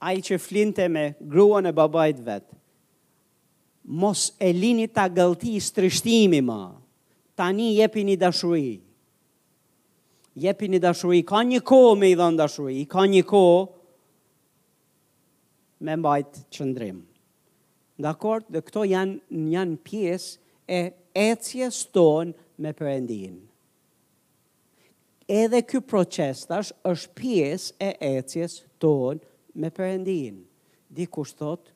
[0.00, 2.56] a i që flinte me gruan e babajt vetë,
[4.00, 6.62] mos e lini ta gëlti së trishtimi ma,
[7.36, 8.78] tani jepi një dashuri,
[10.40, 13.44] jepi një dashuri, ka një ko me i dhënë dashuri, ka një ko,
[15.80, 17.00] me mbajt qëndrim.
[18.00, 20.40] Dakor, dhe këto janë janë pjesë
[20.76, 20.80] e
[21.18, 23.38] ecjes ton me perëndin.
[25.30, 29.20] Edhe ky proces tash është pjesë e ecjes ton
[29.54, 30.42] me perëndin.
[30.90, 31.72] Diku sot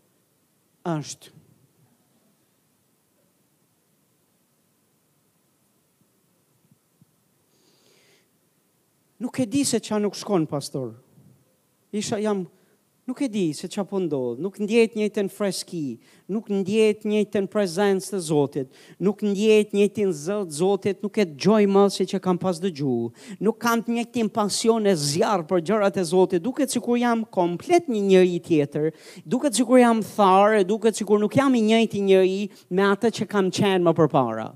[0.89, 1.33] është
[9.25, 10.91] Nuk e di se çan nuk shkon pastor.
[11.97, 12.43] Isha jam
[13.07, 15.99] nuk e di se që apo ndodhë, nuk ndjet njëtën freski,
[16.33, 18.69] nuk ndjet njëtën prezencë të Zotit,
[19.05, 22.95] nuk ndjet njëtën zëtë Zotit, nuk e gjoj më se që kam pas dëgju,
[23.45, 27.27] nuk kam të njëtën pasion e zjarë për gjërat e Zotit, duket që kur jam
[27.37, 28.89] komplet një njëri tjetër,
[29.29, 32.43] duket që kur jam tharë, duket që kur nuk jam i njëti njëri
[32.73, 34.49] me atë që kam qenë më para.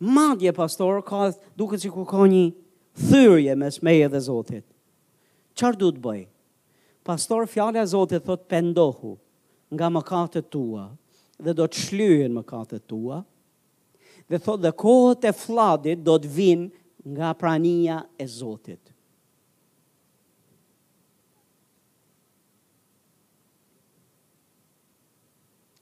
[0.00, 2.46] Madje, pastor, ka duke që ku ka një
[2.94, 4.64] thyrje mes meje dhe Zotit.
[5.58, 6.20] Qarë du të bëj?
[7.06, 9.16] Pastor, fjale a Zotit thot pendohu
[9.74, 10.86] nga mëkatët tua
[11.40, 13.20] dhe do të shlyhen mëkatët tua
[14.30, 16.70] dhe thot dhe kohët e fladit do të vinë
[17.16, 18.80] nga prania e Zotit.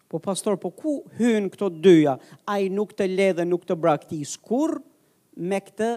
[0.09, 2.14] Po pastor, po ku hynë këto dyja,
[2.48, 4.78] a i nuk të ledhe, nuk të braktis, Kur?
[5.39, 5.89] me këtë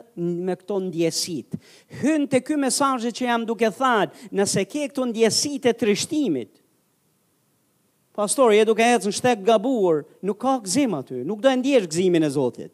[0.45, 1.55] me këto ndjesit.
[2.01, 6.51] Hyn te ky mesazh që jam duke thënë, nëse ke këto ndjesit e trishtimit.
[8.15, 12.27] Pastori, e duke ecën shtek gabuar, nuk ka gëzim aty, nuk do e ndjesh gëzimin
[12.27, 12.73] e Zotit.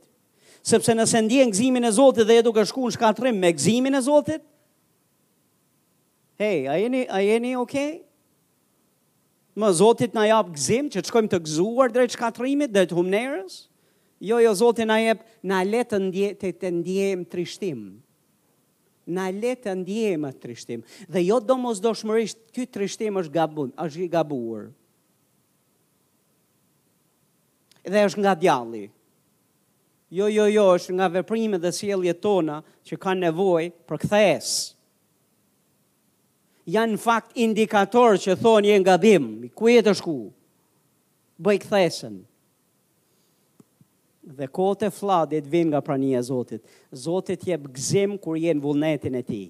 [0.68, 4.02] Sepse nëse ndjen gëzimin e Zotit dhe e duke shku në shkatrim me gëzimin e
[4.04, 4.42] Zotit,
[6.42, 8.04] hej, a jeni, a jeni Okay?
[9.58, 13.58] Më Zotit na jap gëzim që të shkojmë të gëzuar drejt shkatrimit drejt humnerës?
[14.20, 17.82] Jo, jo, Zotin na jep, na letë të ndje, të, ndjejmë trishtim.
[19.14, 20.82] Na letë të ndjejmë të trishtim.
[21.14, 24.72] Dhe jo do mos do shmërisht, këtë trishtim është, gabun, është gabuar.
[27.88, 28.88] Dhe është nga djalli.
[30.18, 32.58] Jo, jo, jo, është nga veprimet dhe sielje tona
[32.90, 34.50] që kanë nevoj për këthes.
[36.74, 40.16] Janë fakt indikator që thonë jenë gabim, ku e ku, shku?
[41.38, 42.18] Bëj Bëj këthesën
[44.36, 46.64] dhe kohët e fladit vinë nga pranija Zotit.
[46.92, 49.42] Zotit je bëgzim kur je në vullnetin e ti,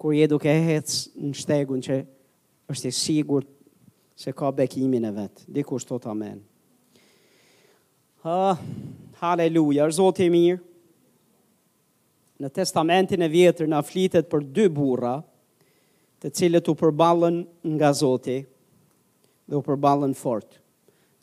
[0.00, 2.00] kur je duke hec në shtegun që
[2.74, 3.46] është i sigur
[4.18, 5.46] se ka bekimin e vetë.
[5.58, 6.42] Dikur shto të amen.
[8.24, 8.54] Ha,
[9.22, 10.62] haleluja, është Zotit e mirë.
[12.42, 15.16] Në testamentin e vjetër në aflitet për dy burra,
[16.20, 17.44] të cilët u përballën
[17.76, 18.40] nga Zoti
[19.46, 20.56] dhe u përballën fort.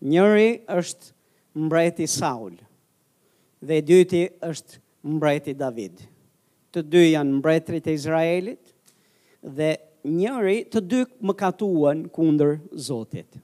[0.06, 1.12] Njëri është
[1.54, 2.54] mbreti Saul
[3.62, 6.00] dhe i dyti është mbreti David.
[6.72, 8.72] Të dy janë mbretrit e Izraelit
[9.42, 9.72] dhe
[10.16, 13.40] njëri të dy më katuan kundër Zotit.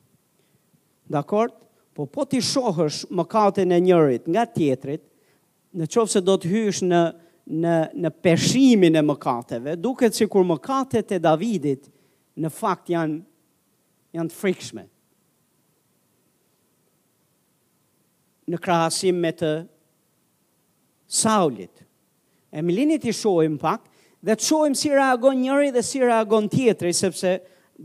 [1.08, 1.52] Dakor?
[1.98, 5.02] Po po ti shohësh mëkatin e njërit nga tjetrit,
[5.78, 7.04] në qoftë se do të hysh në
[7.48, 7.74] në
[8.06, 11.86] në peshimin e mëkateve, duket sikur mëkatet e Davidit
[12.44, 13.18] në fakt janë
[14.18, 14.84] janë të frikshme.
[18.52, 19.50] në krahasim me të
[21.12, 21.84] Saulit.
[22.56, 23.86] E më lini të shohim pak
[24.26, 27.34] dhe të shohim si reagon njëri dhe si reagon tjetëri, sepse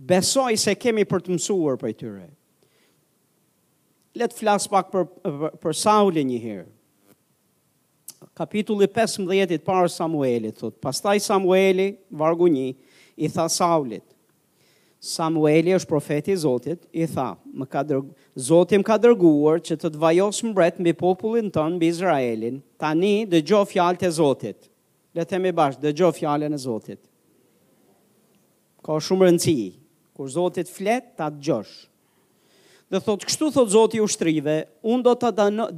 [0.08, 2.28] besoj se kemi për të mësuar për tyre.
[4.18, 6.70] Letë flasë pak për, për, për një herë.
[8.38, 12.68] Kapitulli 15 i parë Samuelit, thot, pastaj Samueli, vargu një,
[13.16, 14.11] i tha Saulit,
[15.02, 19.74] Samueli është profeti i Zotit, i tha, më ka dërgu, Zoti më ka dërguar që
[19.80, 22.60] të të vajos mbret mbi popullin tonë, mbi Izraelin.
[22.78, 24.68] Tani dëgjo fjallë e Zotit.
[25.18, 27.00] Le të themi bash, dëgjo fjalën e Zotit.
[28.86, 29.56] Ka shumë rëndësi
[30.14, 31.74] kur Zoti flet, ta dëgjosh.
[32.94, 35.32] Dhe thot, kështu thot Zoti u shtrive, un do ta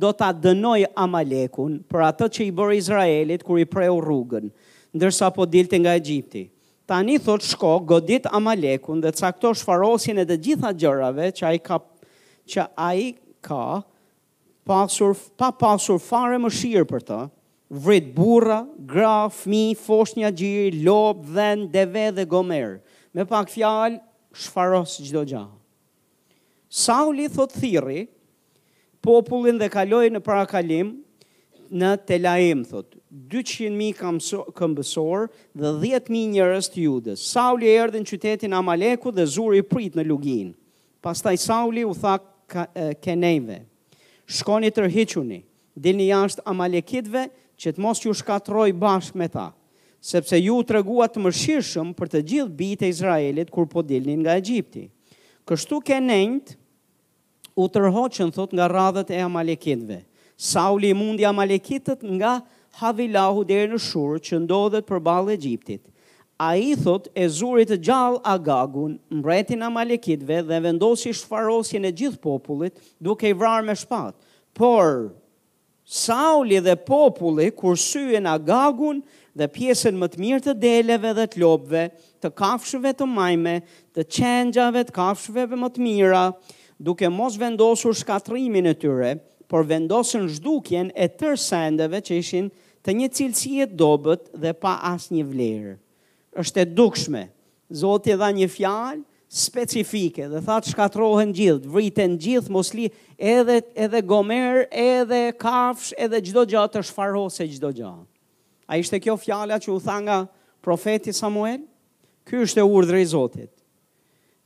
[0.05, 4.51] do ta dënoj Amalekun për atë që i bërë Izraelit kur i preu rrugën,
[4.93, 6.51] ndërsa po dilte nga Egjipti.
[6.87, 11.79] Tani thot shko, godit Amalekun dhe cakto shfarosin e të gjitha gjërave që ai ka
[12.53, 13.05] që ai
[13.47, 13.63] ka
[14.69, 17.21] pasur pa pasur fare mëshirë për të.
[17.87, 18.59] Vrit burra,
[18.91, 22.77] gra, fmi, foshnja gjiri, lop, dhen, deve dhe gomer.
[23.17, 23.97] Me pak fjalë,
[24.45, 25.43] shfaros gjdo gja.
[26.69, 28.05] Sauli thot thiri,
[29.05, 30.45] popullin dhe kaloi në para
[31.75, 32.93] në Telaim, thot,
[33.33, 35.25] 200.000 kamso, këmbësor
[35.59, 37.25] dhe 10.000 njërës të judës.
[37.33, 40.53] Sauli e erdhe në qytetin Amaleku dhe zuri prit në Lugin.
[41.05, 42.17] Pastaj Sauli u tha
[43.03, 43.63] kenejve,
[44.31, 45.41] shkoni të rhiquni,
[45.75, 47.27] dilni jashtë Amalekitve
[47.59, 49.49] që të mos ju shkatroj bashkë me ta,
[50.05, 54.17] sepse ju të reguat të mëshishëm për të gjithë bitë e Izraelit kur po dilni
[54.21, 54.87] nga Egjipti.
[55.49, 56.55] Kështu kenejnët
[57.61, 59.97] u tërhoqën, thot, nga radhët e Amalekitve.
[60.05, 62.33] Kështu Sauli i mundi Amalekitët nga
[62.81, 65.81] Havilahu deri në Shur që ndodhet përballë Egjiptit.
[66.43, 72.19] Ai thotë e zurit të gjallë Agagun, mbretin e Malekitve dhe vendosi shfarosjen e gjithë
[72.25, 74.19] popullit duke i vrarë me shpatë.
[74.59, 75.13] Por
[75.87, 79.05] Sauli dhe populli kur syen Agagun
[79.39, 81.85] dhe pjesën më të mirë të deleve dhe të lopëve,
[82.23, 83.55] të kafshëve të majme,
[83.95, 86.25] të qenjave të kafshëve më të mira,
[86.79, 89.13] duke mos vendosur shkatrimin e tyre,
[89.49, 92.47] por vendosën zhdukjen e tërë sendeve që ishin
[92.85, 95.75] të një cilësi e dobet dhe pa asë një vlerë.
[96.35, 97.23] është e dukshme.
[97.71, 102.89] Zotë dha një fjalë specifike dhe tha të shkatrohen gjithë, vriten gjithë, mosli
[103.19, 108.05] edhe, edhe gomer, edhe kafsh, edhe gjdo gjatë të shfarhose gjdo gjatë.
[108.67, 110.19] A ishte kjo fjala që u tha nga
[110.63, 111.63] profeti Samuel?
[112.27, 113.51] Ky është e urdhri i Zotit.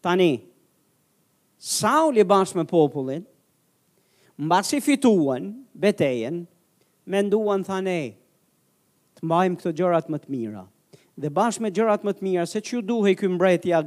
[0.05, 0.45] Tani,
[1.57, 3.25] Saul i bashkë me popullin,
[4.39, 6.45] Mba si fituan, betejen,
[7.11, 7.99] me nduan thane,
[9.18, 10.62] të mbajmë këto gjërat më të mira.
[11.18, 13.80] Dhe bashkë me gjërat më të mira, se që duhe i këmë brejtë ja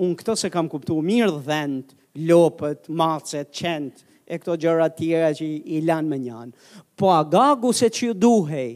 [0.00, 1.94] unë këto se kam kuptu mirë dhe dhend,
[2.26, 6.52] lopët, macet, qent, e këto gjërat tjera që i lanë më njanë.
[6.98, 8.66] Po a gagu se që duhe,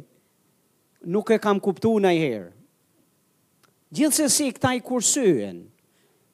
[1.11, 2.51] nuk e kam kuptu në i herë.
[3.95, 5.62] Gjithë se si këta i kursyën,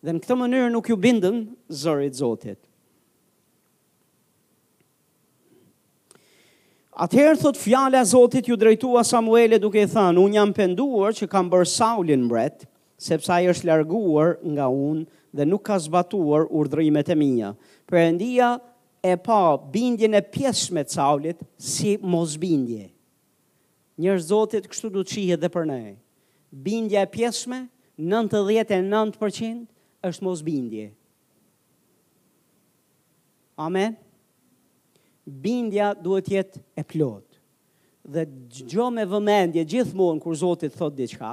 [0.05, 1.47] dhe në këtë mënyrë nuk ju bindën
[1.85, 2.61] zërit zotit.
[6.99, 11.47] Atëherë thot fjala Zotit ju drejtua Samuele duke i thënë, un jam penduar që kam
[11.51, 12.65] bërë Saulin mbret,
[13.01, 17.53] sepse ai është larguar nga unë dhe nuk ka zbatuar urdhrimet e mia.
[17.87, 18.49] Perëndia
[19.07, 22.91] e pa bindjen e pjesme të Saulit si mosbindje.
[24.01, 25.83] Njërë Zotit kështu du të dhe për ne.
[26.53, 29.67] Bindja e pjesme, 99%
[30.11, 30.91] është mosbindje.
[33.61, 33.95] Amen.
[33.95, 33.99] Amen
[35.31, 37.27] bindja duhet jetë e plot.
[38.11, 38.25] Dhe
[38.71, 41.33] gjo me vëmendje gjithmonë kur Zotit thotë diqka,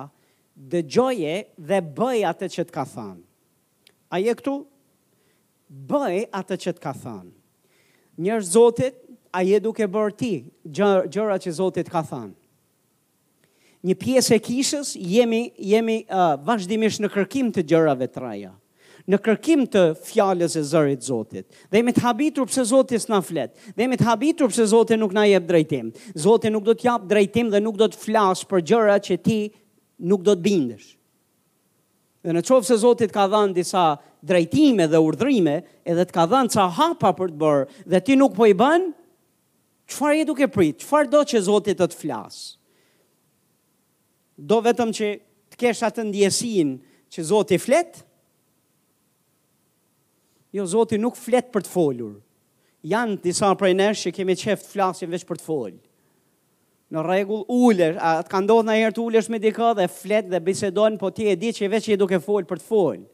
[0.71, 1.35] dhe gjoje
[1.69, 3.21] dhe bëj atë që të ka thanë.
[4.13, 4.57] A je këtu?
[5.89, 7.31] Bëj atë që të ka thanë.
[8.23, 8.99] Njërë Zotit,
[9.37, 10.31] a je duke bërë ti
[10.71, 12.35] gjëra që Zotit ka thanë.
[13.85, 18.53] Një pjesë e kishës, jemi, jemi uh, vazhdimisht në kërkim të gjërave të raja.
[18.55, 18.63] Uh,
[19.07, 21.45] në kërkim të fjalës e zërit Zotit.
[21.71, 23.53] Dhe jemi të habitur pse Zoti s'na flet.
[23.75, 25.93] Dhe jemi të habitur pse Zoti nuk na jep drejtim.
[26.19, 28.19] Zoti nuk do të jap drejtim dhe nuk do të
[28.51, 29.37] për gjëra që ti
[30.11, 30.89] nuk do të bindesh.
[32.25, 33.83] Dhe në qovë Zoti të ka dhënë disa
[34.27, 38.35] drejtime dhe urdhrime, edhe të ka dhënë çfarë hapa për të bërë dhe ti nuk
[38.35, 38.89] po i bën,
[39.93, 40.75] çfarë je duke prit?
[40.83, 42.21] Çfarë do që Zoti të të
[44.37, 45.05] Do vetëm që
[45.49, 46.77] të kesh atë ndjesinë
[47.13, 48.03] që Zoti flet.
[50.55, 52.13] Jo, Zoti nuk flet për të folur.
[52.87, 55.77] Janë disa prej nesh që kemi qeft flasin veç për të folë.
[56.95, 60.39] Në regull, uler, atë ka ndodhë në herë të ulesh me dika dhe flet dhe
[60.45, 63.05] bisedon, po ti e di që veç që duke folë për të folë.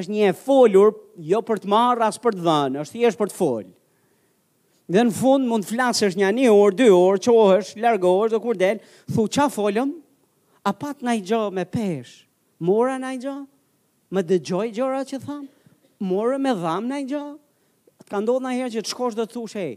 [0.00, 0.92] është një e folur,
[1.30, 3.70] jo për të marrë, as për të dhënë, është i eshtë për të folë.
[4.94, 8.78] Dhe në fund mund flasësh një një orë, dy orë, qohësh, largohësh dhe kur del,
[9.10, 9.90] thu qa folëm,
[10.62, 12.12] a pat në i gjo me pesh,
[12.70, 13.36] mora në i gjo,
[14.14, 15.48] më dëgjoj gjora që thamë,
[16.00, 17.22] morë me dhamë në i gjë,
[18.04, 19.72] të ka ndodhë në herë që të shkosh dhe të thush, hej,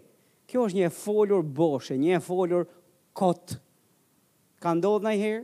[0.50, 2.68] kjo është një folur boshe, një folur
[3.20, 3.58] kotë.
[4.64, 5.44] Ka ndodhë në herë,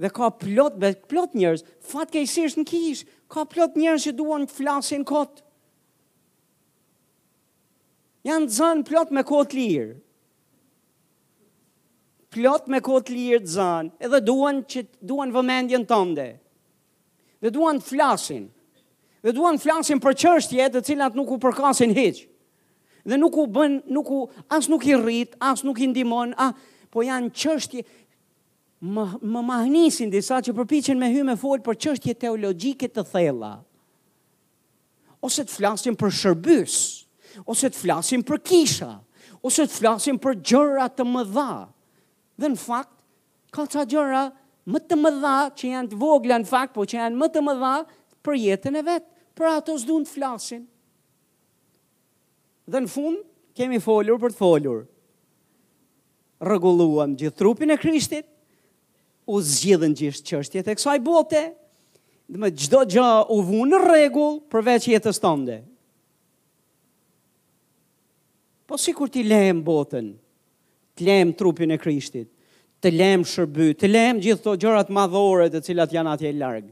[0.00, 4.14] dhe ka plot, be, plot njërës, fatke i sirës në kishë, ka plot njërës që
[4.18, 5.46] duon të flasin kotë.
[8.28, 9.98] Janë të zanë plot me kotë lirë.
[12.30, 16.28] Plot me kotë lirë të zanë, edhe duon që duon vëmendjen tënde.
[17.42, 18.44] Dhe duon të flasin.
[19.20, 22.22] Dhe duan flasin për çështje të cilat nuk u përkasin hiç.
[23.04, 26.54] Dhe nuk u bën, nuk u as nuk i rrit, as nuk i ndihmon, ah,
[26.92, 27.82] po janë çështje
[28.80, 29.04] më
[29.34, 33.52] më mahnisin disa që përpiqen me hyrë me fol për çështje teologjike të thella.
[35.20, 36.76] Ose të flasin për shërbys,
[37.44, 38.94] ose të flasin për kisha,
[39.44, 41.50] ose të flasin për gjëra të mëdha.
[42.40, 42.96] Dhe në fakt
[43.52, 44.24] ka ca gjëra
[44.70, 47.74] më të mëdha që janë të vogla në fakt, po që janë më të mëdha
[48.24, 49.08] për jetën e vetë,
[49.38, 50.64] për ato s'duan të flasin.
[52.70, 53.22] Dhe në fund,
[53.56, 54.82] kemi folur për të folur.
[56.40, 58.26] Rëgulluam gjithë trupin e krishtit,
[59.30, 61.42] u zgjidhen gjithë qështjet e kësaj bote,
[62.30, 65.58] dhe me gjdo gjë u vunë në regull përveç jetës tënde.
[68.70, 70.12] Po si kur ti lehem botën,
[70.94, 72.28] të lehem trupin e krishtit,
[72.80, 76.70] të lehem shërby, të lehem gjithë të gjërat madhore të cilat janë atje largë,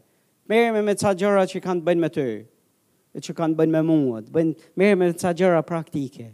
[0.48, 3.72] Merë me me gjëra që kanë të bëjnë me ty, e që kanë të bëjnë
[3.74, 4.30] me muët,
[4.80, 6.30] merë me të sa gjëra praktike.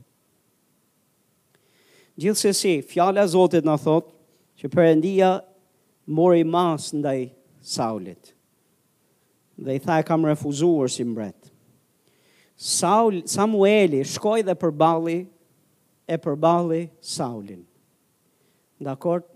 [2.22, 4.12] Gjithë se si, fjale a Zotit në thotë,
[4.60, 5.32] që Perëndia
[6.14, 7.16] mori mas në
[7.66, 8.30] saulit.
[9.58, 11.50] Dhe i e kam refuzuar si mbret.
[12.56, 15.18] Saul, Samueli shkoj dhe për bali,
[16.06, 17.66] e për bali saulin.
[18.78, 19.30] Dakor, akort,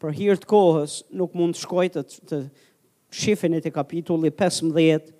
[0.00, 2.40] për hirtë kohës nuk mund shkoj të të të
[3.16, 5.10] shifën e të kapitulli 15,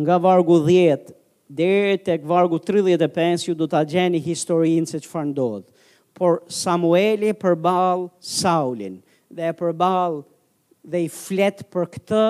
[0.00, 1.10] nga vargu 10,
[1.50, 1.72] dhe
[2.04, 5.66] të vargu 35, ju do të gjeni historinë se që farëndodhë.
[6.18, 10.22] Por Samueli përbalë Saulin, dhe përbalë
[10.90, 12.22] dhe i fletë për këtë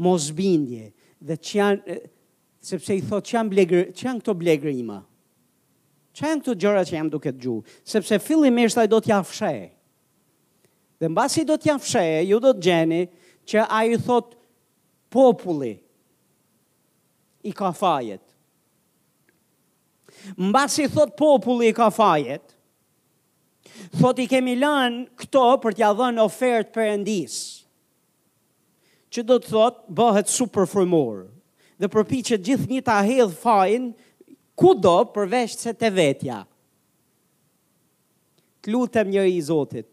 [0.00, 0.86] mosbindje,
[1.26, 1.98] dhe që janë,
[2.70, 5.00] sepse i thotë që janë, blegr, që janë këto blegrima,
[6.16, 9.20] që janë këto gjëra që janë duke të gjuhë, sepse fillim e shtaj do t'ja
[9.26, 9.68] fshejë,
[11.00, 12.98] Dhe mbasi do t'ja fshehe, ju do t'gjeni
[13.48, 14.34] që a i thotë
[15.10, 15.74] populli
[17.42, 18.22] i ka fajet.
[20.38, 22.54] Mba i thot populli i ka fajet,
[24.00, 27.58] thot i kemi lan këto për t'ja dhën ofert për endisë
[29.10, 31.26] që do të thot bëhet super frumor.
[31.80, 33.86] Dhe përpi që gjithë një ta hedhë fajnë,
[34.60, 36.42] ku do përvesht se të vetja.
[38.60, 39.88] Të lutëm një i Zotit,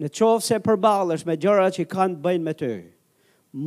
[0.00, 2.70] në qovë se përbalësh me gjëra që kanë bëjnë me të,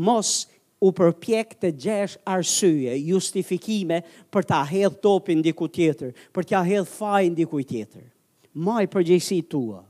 [0.04, 0.53] mos e
[0.84, 4.02] u përpjek të gjesh arsye, justifikime
[4.34, 8.04] për ta hedh topin diku tjetër, për ahedh hedh fajin diku tjetër.
[8.66, 9.82] Maj përgjësi tua,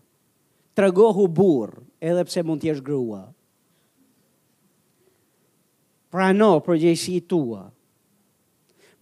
[0.78, 3.24] të regohu burë, edhe pse mund t'jesh grua.
[6.14, 7.64] Prano përgjësi tua.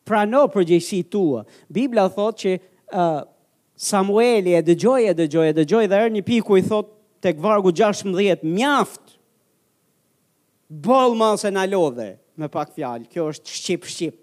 [0.08, 1.44] Prano përgjësi tua.
[1.70, 3.24] Biblia thot që uh,
[3.82, 6.88] Samueli e dëgjoj e dëgjoj e dëgjoj dhe një piku i thot
[7.22, 9.16] tek vargu 16, mjaftë,
[10.72, 12.10] bolë ma se në lodhe,
[12.40, 14.16] me pak fjalë, kjo është shqip-shqip.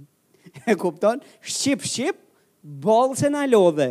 [0.70, 1.22] e kupton?
[1.46, 2.18] Shqip-shqip,
[2.82, 3.90] bolë se në lodhe.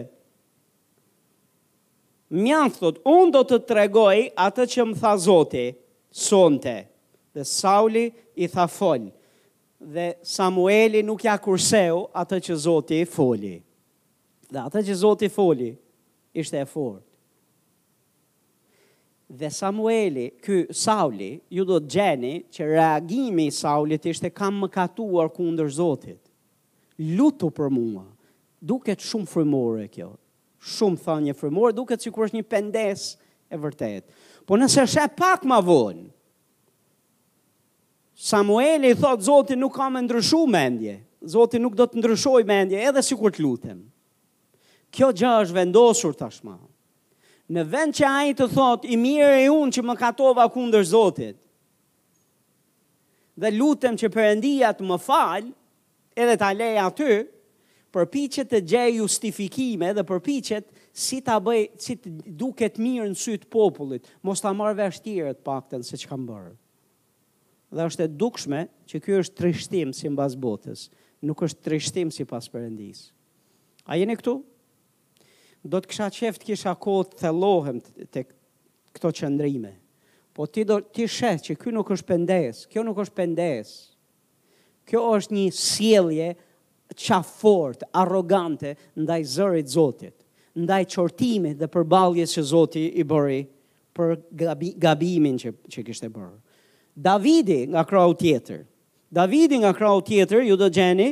[2.35, 5.65] Mjanë thot, unë do të tregoj atë që më tha zoti,
[6.25, 6.75] sonte,
[7.35, 8.09] dhe Sauli
[8.43, 9.11] i tha folë,
[9.85, 13.55] dhe Samueli nuk ja kurseu atë që zoti foli.
[14.51, 15.71] Dhe atë që zoti foli,
[16.35, 17.04] ishte e forë.
[19.27, 24.69] Dhe Samueli, ky Sauli, ju do të gjeni që reagimi i Saulit ishte kam më
[24.69, 26.19] katuar ku ndër zotit.
[27.17, 28.03] Lutu për mua,
[28.61, 30.11] duket shumë frimore kjo.
[30.75, 33.07] Shumë tha një frimore, duket sikur është një pendes
[33.49, 34.05] e vërtet.
[34.45, 36.05] Po nëse e pak ma vonë,
[38.15, 43.01] Samueli thotë zotit nuk kam më ndryshu mendje, zotit nuk do të ndryshoj mendje, edhe
[43.03, 43.81] si kur të lutem.
[44.93, 46.53] Kjo gjë është vendosur tashmë
[47.53, 51.35] në vend që ai të thot i mirë e unë që më katova kundër Zotit.
[53.35, 55.49] Dhe lutem që Perëndia të më fal,
[56.15, 57.17] edhe ta lej aty,
[57.95, 63.35] përpiqet të gjej justifikime dhe përpiqet si ta bëj si të duket mirë në sy
[63.41, 66.53] të popullit, mos ta marr vesh tjerë të paktën se çka bën.
[67.75, 70.87] Dhe është e dukshme që ky është trishtim si mbas botës,
[71.25, 73.09] nuk është trishtim si pas Perëndis.
[73.85, 74.39] A jeni këtu?
[75.65, 77.79] do të kisha qef të kisha kohë të thellohem
[78.13, 78.25] të
[78.95, 79.71] këto çndrime.
[80.35, 83.71] Po ti do ti sheh që kjo nuk është pendes, kjo nuk është pendes.
[84.87, 86.27] Kjo është një sjellje
[87.01, 90.13] çafort, arrogante ndaj zërit Zotit,
[90.61, 93.39] ndaj çortimit dhe përballjes që Zoti i bëri
[93.97, 94.13] për
[94.43, 96.35] gabi, gabimin që që kishte bërë.
[97.03, 98.61] Davidi nga krau tjetër.
[99.17, 101.09] Davidi nga krau tjetër, ju do gjeni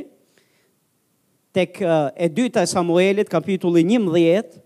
[1.53, 1.77] tek
[2.17, 4.57] e dyta e Samuelit, kapitulli 11,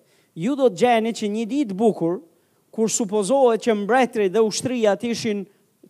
[0.45, 2.21] ju do të gjeni që një ditë bukur,
[2.71, 5.39] kur supozohet që mbretri dhe ushtria të ishin,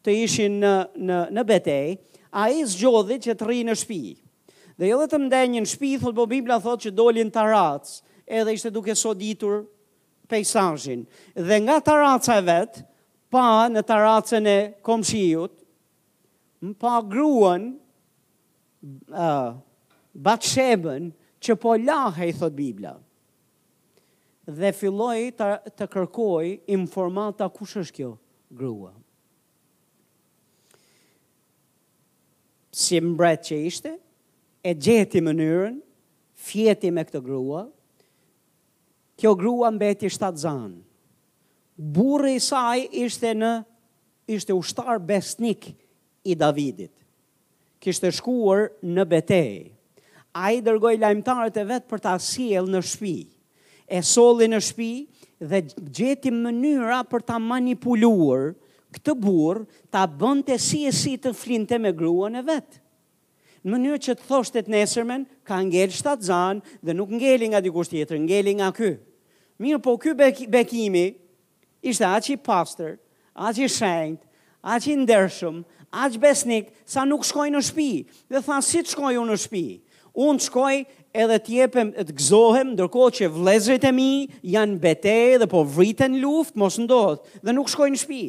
[0.03, 1.89] të ishin në, në, në betej,
[2.33, 4.03] a i zgjodhi që të rri në shpi.
[4.81, 8.55] Dhe jo dhe të mdenjë në shpi, thotë po Biblia thotë që dolin taracë, edhe
[8.57, 9.61] ishte duke soditur
[10.31, 11.03] pejsajin.
[11.35, 12.85] Dhe nga taraca e vetë,
[13.31, 14.57] pa në taracën e
[14.87, 15.53] komshiut,
[16.81, 17.71] pa gruan,
[19.11, 19.57] uh,
[20.17, 21.11] Batshebën
[21.45, 22.95] që po lahe i thot Biblia.
[24.47, 28.13] Dhe filloi të, të kërkoj informata kush është kjo
[28.57, 28.93] grua.
[32.77, 33.91] Si mbret që ishte,
[34.63, 35.77] e gjeti mënyrën,
[36.47, 37.65] fjeti me këtë grua,
[39.17, 40.81] kjo grua mbeti shtatë zanë.
[41.93, 43.51] Burri i saj ishte në
[44.37, 45.69] ishte ushtar besnik
[46.25, 46.93] i Davidit.
[47.83, 49.67] Kishte shkuar në betejë
[50.37, 53.15] a i dërgoj lajmëtarët e vetë për ta siel në shpi,
[53.89, 54.89] e soli në shpi
[55.49, 55.63] dhe
[55.97, 58.51] gjeti mënyra për ta manipuluar
[58.95, 62.77] këtë burë ta bënd të si e si të flinte me gruan e vetë.
[63.67, 67.89] Në mënyrë që të thoshtet nesërmen, ka ngellë shtatë zanë dhe nuk ngelli nga dikush
[67.91, 68.91] tjetër, ngelli nga ky.
[69.61, 70.13] Mirë po ky
[70.53, 71.07] bekimi
[71.81, 72.93] ishte aqë i pastor,
[73.33, 74.21] aqë i shenjt,
[74.61, 75.57] aqë i ndershëm,
[76.03, 77.89] aqë besnik, sa nuk shkoj në shpi.
[78.31, 79.65] Dhe tha, si të shkoj unë në shpi?
[79.65, 79.85] Në shpi?
[80.17, 80.73] unë të shkoj
[81.21, 84.07] edhe tjepem të gzohem, ndërkohë që vlezrit e mi
[84.51, 85.13] janë bete
[85.43, 88.21] dhe po vriten luft, mos ndodhë, dhe nuk shkoj në shpi.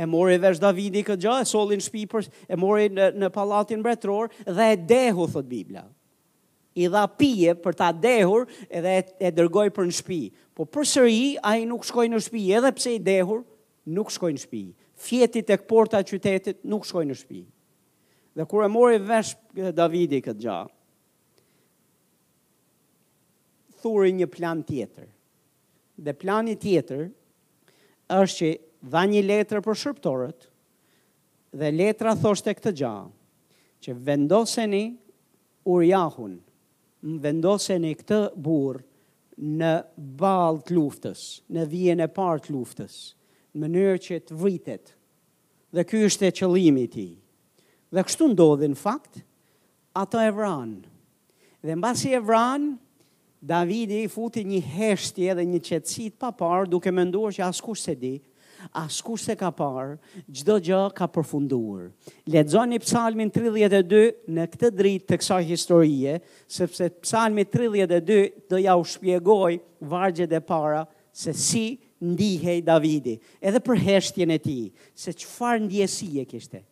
[0.00, 3.82] E mori vesh Davidi këtë gjë, e solin shpi për, e mori në, në palatin
[3.84, 5.82] bretror, dhe e dehu, thot Biblia.
[6.80, 10.20] I dha pije për ta dehur, edhe e, e dërgoj për në shpi.
[10.56, 13.42] Po për sëri, a i nuk shkoj në shpi, edhe pse i dehur,
[13.92, 14.62] nuk shkoj në shpi.
[15.02, 17.42] Fjetit e këporta qytetit, nuk shkoj në shpi.
[18.38, 20.60] Dhe kur e mori vesh eh, Davidi këtë gjë,
[23.82, 25.08] thuri një plan tjetër.
[26.02, 27.08] Dhe plani tjetër
[28.16, 28.50] është që
[28.92, 30.48] dha një letër për shërptorët
[31.60, 32.94] dhe letra thoshte këtë gja
[33.82, 34.84] që vendoseni
[35.72, 36.36] urjahun,
[37.24, 38.86] vendoseni këtë burë
[39.58, 39.72] në
[40.22, 41.22] balë të luftës,
[41.54, 42.96] në vijen e partë të luftës,
[43.52, 44.92] në mënyrë që të vritet,
[45.74, 47.08] dhe ky është e qëllimi ti.
[47.92, 49.22] Dhe kështu ndodhi në fakt,
[50.02, 50.78] ato e vranë.
[51.66, 52.70] Dhe mbasi e vranë,
[53.42, 57.80] Davidi i futi një heshtje dhe një qetsit pa parë, duke me nduar që askush
[57.82, 58.12] se di,
[58.78, 59.96] askush se ka parë,
[60.30, 61.88] gjdo gjë ka përfunduar.
[62.30, 66.14] Ledzoni psalmin 32 në këtë dritë të kësa historie,
[66.46, 68.20] sepse psalmi 32
[68.52, 69.58] do ja u shpjegoj
[69.90, 71.64] vargjet e para se si
[72.02, 74.58] ndihej Davidi, edhe për heshtjen e ti,
[74.94, 76.62] se qëfar ndjesie kishte.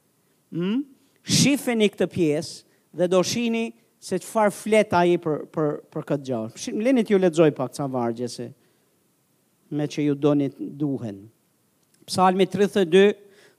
[0.55, 0.85] Hmm?
[1.27, 2.63] Shifeni këtë piesë,
[2.99, 3.69] dhe do shini
[4.01, 6.53] se të farë fleta i për, për, për këtë gjohë.
[6.79, 8.47] më lenit ju ledzoj pak të sa vargje se
[9.77, 11.19] me që ju donit duhen.
[12.11, 13.11] Psalmi 32,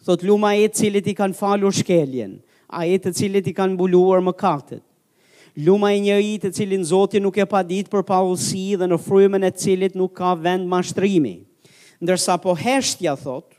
[0.03, 3.77] thot luma e të cilit i kanë falur shkeljen, a e të cilit i kanë
[3.79, 4.83] buluar më katët.
[5.61, 8.87] Luma e një i të cilin zoti nuk e pa ditë për pa usi dhe
[8.87, 11.37] në frujmen e cilit nuk ka vend mashtrimi.
[12.01, 13.51] Ndërsa po heshtja, thot,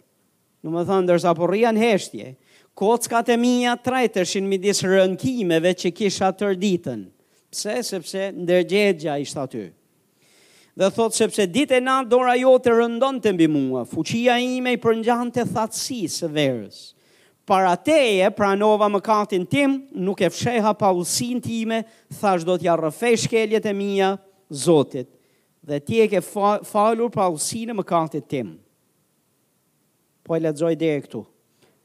[0.65, 2.33] në më thënë, ndërsa po rian heshtje,
[2.75, 7.03] kockat e mija trajtërshin mi disë rënkimeve që kisha tërë ditën.
[7.53, 7.75] Pse?
[7.85, 9.65] Sepse ndërgjegja ishtë aty.
[10.79, 14.73] Dhe thotë sepse ditë e na dora jo të rëndon të mbi mua, fuqia ime
[14.79, 16.79] i përngjan të thatsi së verës.
[17.45, 21.81] Para teje, pranova më katin tim, nuk e fsheha pa usin time,
[22.21, 24.13] thash do t'ja rëfej shkeljet e mija,
[24.49, 25.11] zotit,
[25.67, 28.55] dhe ti e ke falur pa usinë e më tim.
[30.23, 31.27] Po e ledzoj dhe e këtu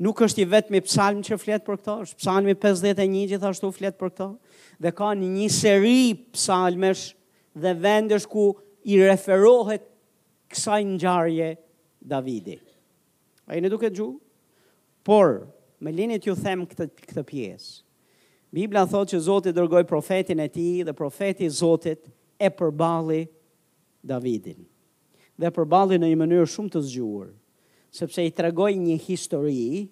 [0.06, 3.98] nuk është i vetë me psalm që fletë për këto, është psalmi 51 gjithashtu fletë
[4.02, 4.28] për këto,
[4.86, 7.08] dhe ka një një seri psalmesh
[7.58, 8.44] dhe vendesh ku
[8.94, 9.88] i referohet
[10.54, 11.48] kësaj në njarje
[12.08, 12.60] Davidi.
[13.50, 14.12] A i në duke gju?
[15.08, 15.46] Por,
[15.82, 17.74] me linit ju them këtë, këtë pjesë.
[18.54, 22.06] Biblia thot që Zotit dërgoj profetin e ti dhe profeti Zotit
[22.40, 23.26] e përbali
[24.08, 24.62] Davidin.
[25.38, 27.34] Dhe përbali në një mënyrë shumë të zgjurë
[27.94, 29.84] sepse i tregoj një histori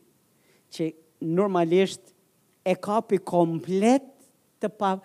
[0.76, 0.90] që
[1.36, 2.12] normalisht
[2.68, 4.06] e kapi komplet
[4.60, 4.96] të pa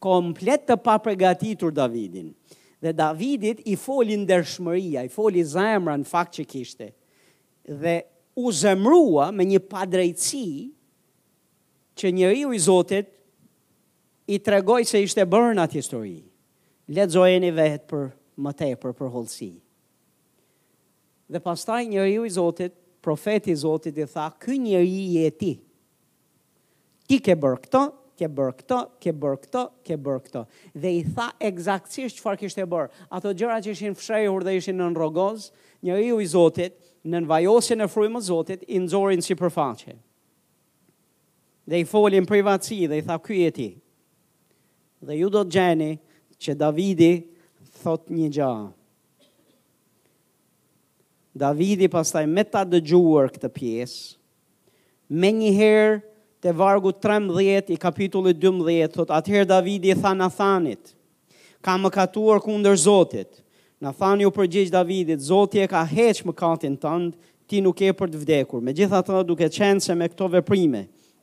[0.00, 2.30] komplet të pa përgatitur Davidin.
[2.80, 6.88] Dhe Davidit i foli ndershmëria, i foli zemra në fakt që kishte.
[7.82, 7.98] Dhe
[8.40, 10.48] u zemrua me një padrejtësi
[12.00, 13.10] që njeriu u i Zotit
[14.32, 16.16] i tregoj se ishte bërë në atë histori.
[16.90, 18.08] Letë zojeni vetë për
[18.42, 19.52] më tepër për holësi.
[21.30, 25.52] Dhe pastaj njëri i Zotit, profeti i Zotit i tha, "Ky njeri je ti.
[27.06, 27.82] Ti ke bërë këtë,
[28.20, 30.42] ke bërë këtë, ke bërë këtë, ke bërë këtë."
[30.82, 32.90] Dhe i tha eksaktësisht çfarë kishte bërë.
[33.18, 35.46] Ato gjëra që ishin fshehur dhe ishin nën rrogoz,
[35.86, 36.72] njeri i Zotit
[37.06, 39.94] në vajosjen e frymës së Zotit i nxorin sipërfaqe.
[41.70, 43.70] Dhe i foli në privatësi dhe i tha, "Ky je ti."
[45.06, 45.92] Dhe ju do të gjeni
[46.42, 47.14] që Davidi
[47.82, 48.54] thot një gjë.
[51.34, 53.98] Davidi pastaj me ta dëgjuar këtë pjesë,
[55.14, 55.98] me njëherë
[56.42, 60.94] të vargu 13 i kapitullit 12, thot atëherë Davidi i tha Nathanit,
[61.62, 63.44] ka më katuar kunder Zotit,
[63.80, 67.14] Nathani u përgjigjë Davidit, Zotit e ka heqë më katin tëndë,
[67.48, 68.60] ti nuk e për të vdekur.
[68.62, 70.82] Me gjitha të duke qenë se me këto veprime,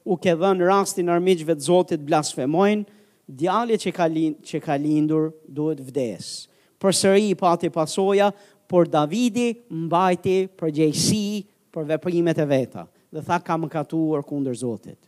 [0.10, 2.88] u ke dhënë rastin armiqve të Zotit blasfemojnë,
[3.28, 6.46] djali që ka, lind, që ka lindur duhet vdesë,
[6.78, 8.28] Për sëri i pati pasoja,
[8.68, 11.22] por Davidi mbajti përgjegjësi
[11.74, 15.00] për veprimet e veta dhe tha kam mëkatuar kundër Zotit.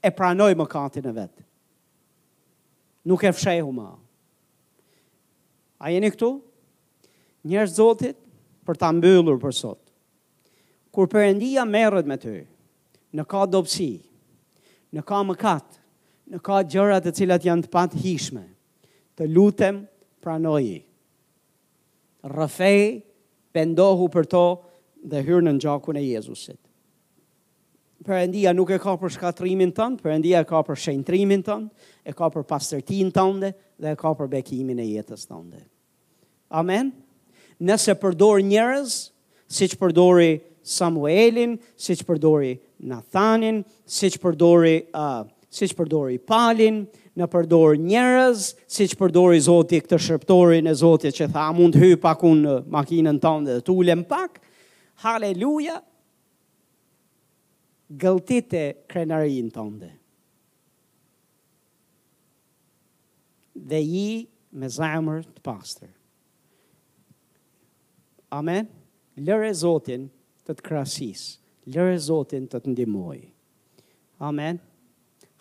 [0.00, 1.34] E pranoi mëkatin e vet.
[3.06, 3.86] Nuk e fshehu më.
[5.82, 6.30] A jeni këtu?
[7.46, 8.16] Njerëz Zotit
[8.66, 9.82] për ta mbyllur për sot.
[10.90, 12.38] Kur Perëndia merret me ty,
[13.12, 13.90] në ka dobësi,
[14.96, 15.76] në ka mëkat,
[16.32, 18.46] në ka gjëra të cilat janë të patë hishme,
[19.20, 19.82] të lutem
[20.24, 20.85] pranoi
[22.26, 23.02] rëfej,
[23.54, 24.42] pëndohu për to
[25.06, 26.58] dhe hyrë në gjakun e Jezusit.
[28.06, 32.28] Përëndia nuk e ka për shkatrimin tënë, përëndia e ka për shenëtrimin tënë, e ka
[32.30, 35.62] për pastërtin tënde dhe e ka për bekimin e jetës tënde.
[36.54, 36.92] Amen?
[37.66, 38.98] Nëse përdor njërez,
[39.48, 40.28] si që përdori
[40.66, 42.52] Samuelin, si që përdori
[42.90, 46.82] Nathanin, si që përdori, uh, si që përdori Palin,
[47.16, 51.92] në përdor njerëz, si që përdor Zotit këtë shërptorin e Zotit që tha, mund hy
[52.00, 54.36] pak unë në makinën të dhe të ulem pak,
[55.04, 55.78] haleluja,
[57.88, 58.52] gëltit
[58.90, 59.64] krenarin të
[63.66, 64.08] Dhe ji
[64.60, 65.88] me zamër të pastër.
[68.36, 68.68] Amen.
[69.16, 70.04] Lërë Zotin
[70.44, 71.22] të të krasis,
[71.72, 73.16] lërë Zotin të të ndimoj.
[74.28, 74.60] Amen.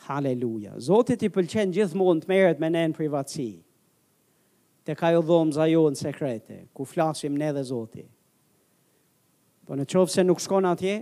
[0.06, 0.76] Haleluja.
[0.84, 3.46] Zotit i pëlqen gjithë mund të meret me ne në privatsi.
[4.86, 8.10] Të ka jo dhomë za jo në sekrete, ku flasim ne dhe Zotit.
[9.66, 11.00] Po në qovë se nuk shkon atje,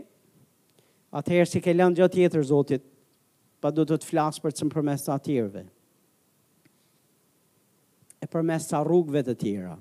[1.19, 2.85] atëherë si ke lënë gjatë tjetër Zotit,
[3.63, 5.65] pa du të të flasë për të përmes të atyreve.
[8.23, 9.75] E përmes të rrugëve të tjera.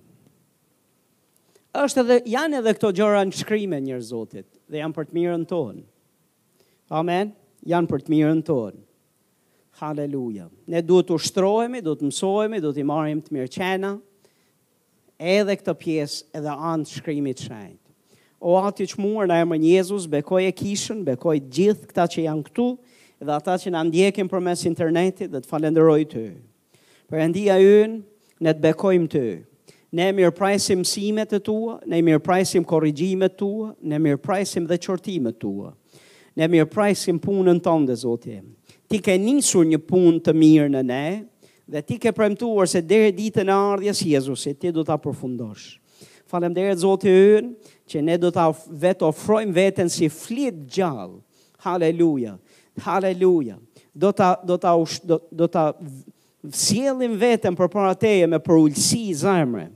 [1.79, 5.47] Êshtë edhe, janë edhe këto gjëra në shkrimë njërë Zotit, dhe janë për të mirën
[5.55, 5.85] tonë.
[6.99, 7.31] Amen,
[7.71, 8.83] janë për të mirën tonë.
[9.81, 10.47] Haleluja.
[10.69, 13.93] Ne duhet të ushtrohemi, duhet të mësohemi, duhet të marrim të mirë qena,
[15.19, 17.79] edhe këtë pjesë edhe anë shkrimit shajt.
[18.43, 22.47] O ati që muar në emër Jezus, bekoj e kishën, bekoj gjithë këta që janë
[22.51, 22.67] këtu,
[23.23, 26.25] dhe ata që në ndjekin për mes internetit dhe të falenderoj të.
[27.09, 28.01] Për endia yn,
[28.43, 29.25] ne të bekojmë të.
[29.95, 34.81] Ne mirë prajsim simet të tua, ne mirë prajsim korrigjimet tua, ne mirë prajsim dhe
[34.81, 35.71] qortimet tua.
[36.41, 38.41] Ne mirë prajsim punën tënde, Zotim.
[38.41, 38.53] Zotim
[38.93, 41.05] ti ke njësur një punë të mirë në ne,
[41.73, 45.71] dhe ti ke premtuar se dhe ditën e ardhjes Jezusit, ti do të apërfundosh.
[46.29, 47.39] Falem dhe e zotë e
[47.89, 48.45] që ne do të
[48.85, 51.17] vetë ofrojmë vetën si flit gjallë.
[51.65, 52.35] Haleluja,
[52.85, 53.57] haleluja.
[53.95, 55.47] Do të, do
[57.21, 59.71] vetën do, për para teje me për ullësi i zemre.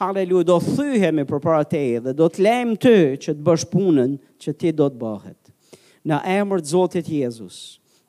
[0.00, 4.16] Haleluja, do thyhemi për para teje dhe do të lejmë ty që të bësh punën
[4.42, 5.54] që ti do të bëhet.
[6.06, 7.14] Në emër të Zotit Jezus.
[7.16, 7.64] Jezus.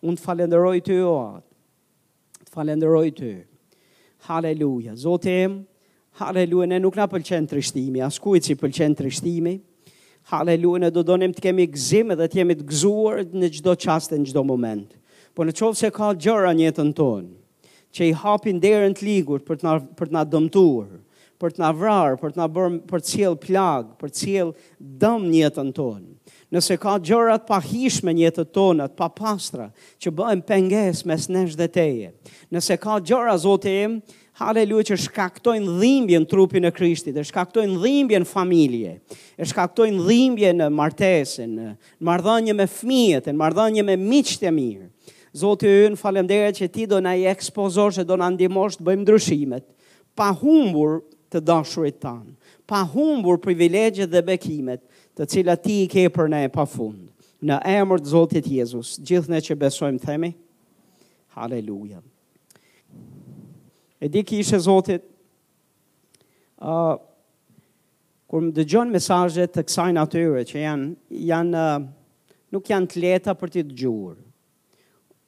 [0.05, 1.13] Unë të falenderoj të jo,
[2.45, 3.37] të falenderoj të jo.
[4.27, 5.55] Haleluja, zote em,
[6.19, 9.53] haleluja, ne nuk na pëlqen të rishtimi, as kujtë që pëlqen të rishtimi,
[10.33, 14.17] haleluja, ne do donim të kemi gzime dhe të jemi të gzuar në gjdo qaste
[14.21, 14.93] në gjdo moment.
[15.37, 19.61] Po në qovë se ka gjëra njëtën tonë, që i hapin derën të ligur për
[19.63, 20.93] të na dëmtuar,
[21.41, 24.71] për të na vrarë, për të na bërë, për të cilë plagë, për të cilë
[25.05, 26.16] dëmë njëtën tonë.
[26.47, 29.65] Nëse ka gjërat pa hishme një të tonët, pa pastra,
[29.99, 32.11] që bëjmë penges mes nesh dhe teje.
[32.55, 33.89] Nëse ka gjëra, zote e,
[34.37, 38.93] Haleluja që shkaktojnë dhimbje në trupin e Krishtit, e shkaktojnë dhimbje në familje,
[39.33, 41.67] e shkaktojnë dhimbje në martesin, në
[42.05, 44.87] mardhanje me fmijet, në mardhanje me miqët e mirë.
[45.41, 49.03] Zotë e unë falemderet që ti do në i ekspozor që do në ndimosht bëjmë
[49.07, 49.65] ndryshimet,
[50.15, 50.99] pa humbur
[51.33, 52.37] të dashurit tanë,
[52.69, 54.85] pa humbur privilegjet dhe bekimet,
[55.17, 57.03] të cila ti i ke për ne pa fund.
[57.45, 60.29] Në emër të Zotit Jezus, gjithë ne që besojmë themi,
[61.37, 61.99] Haleluja.
[64.01, 65.03] E di ki ishe Zotit,
[66.61, 66.95] uh,
[68.29, 70.89] kur më dëgjon mesajet të kësaj natyre, që janë,
[71.29, 74.21] janë, uh, nuk janë të leta për ti të gjurë,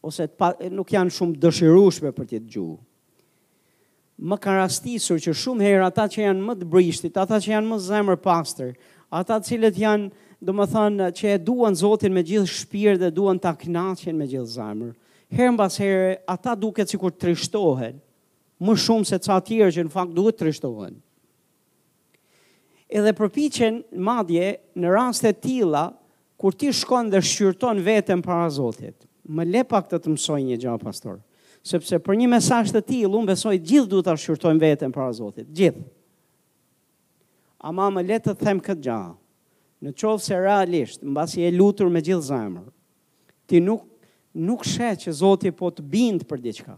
[0.07, 2.80] ose të pa, nuk janë shumë dëshirushme për ti të gjurë.
[4.20, 7.70] Më ka rastisur që shumë herë ata që janë më të brishtit, ata që janë
[7.72, 8.74] më zemër pastër,
[9.10, 13.40] ata cilët janë, do më thënë, që e duan Zotin me gjithë shpirë dhe duan
[13.41, 14.94] të aknaqen me gjithë zamër.
[15.36, 17.98] Herën pas herë, ata duke cikur të trishtohen,
[18.64, 20.95] më shumë se ca tjerë që në fakt duhet trishtohen.
[22.90, 25.84] Edhe përpichen madje në rastet tila,
[26.40, 28.95] kur ti shkon dhe shqyrton vetën para Zotit.
[29.30, 31.19] Më le pak të të mësoj një gjahë, pastor.
[31.61, 35.49] Sepse për një mesasht të tilë, unë besoj gjithë duhet të shqyrton vetën para Zotit.
[35.52, 35.84] Gjithë
[37.60, 39.14] ama më letë të them këtë gjahë.
[39.86, 42.65] Në qovë se realisht, në basi e lutur me gjithë zemër,
[43.48, 43.86] ti nuk,
[44.36, 46.76] nuk shë që Zotit po të bindë për diqka.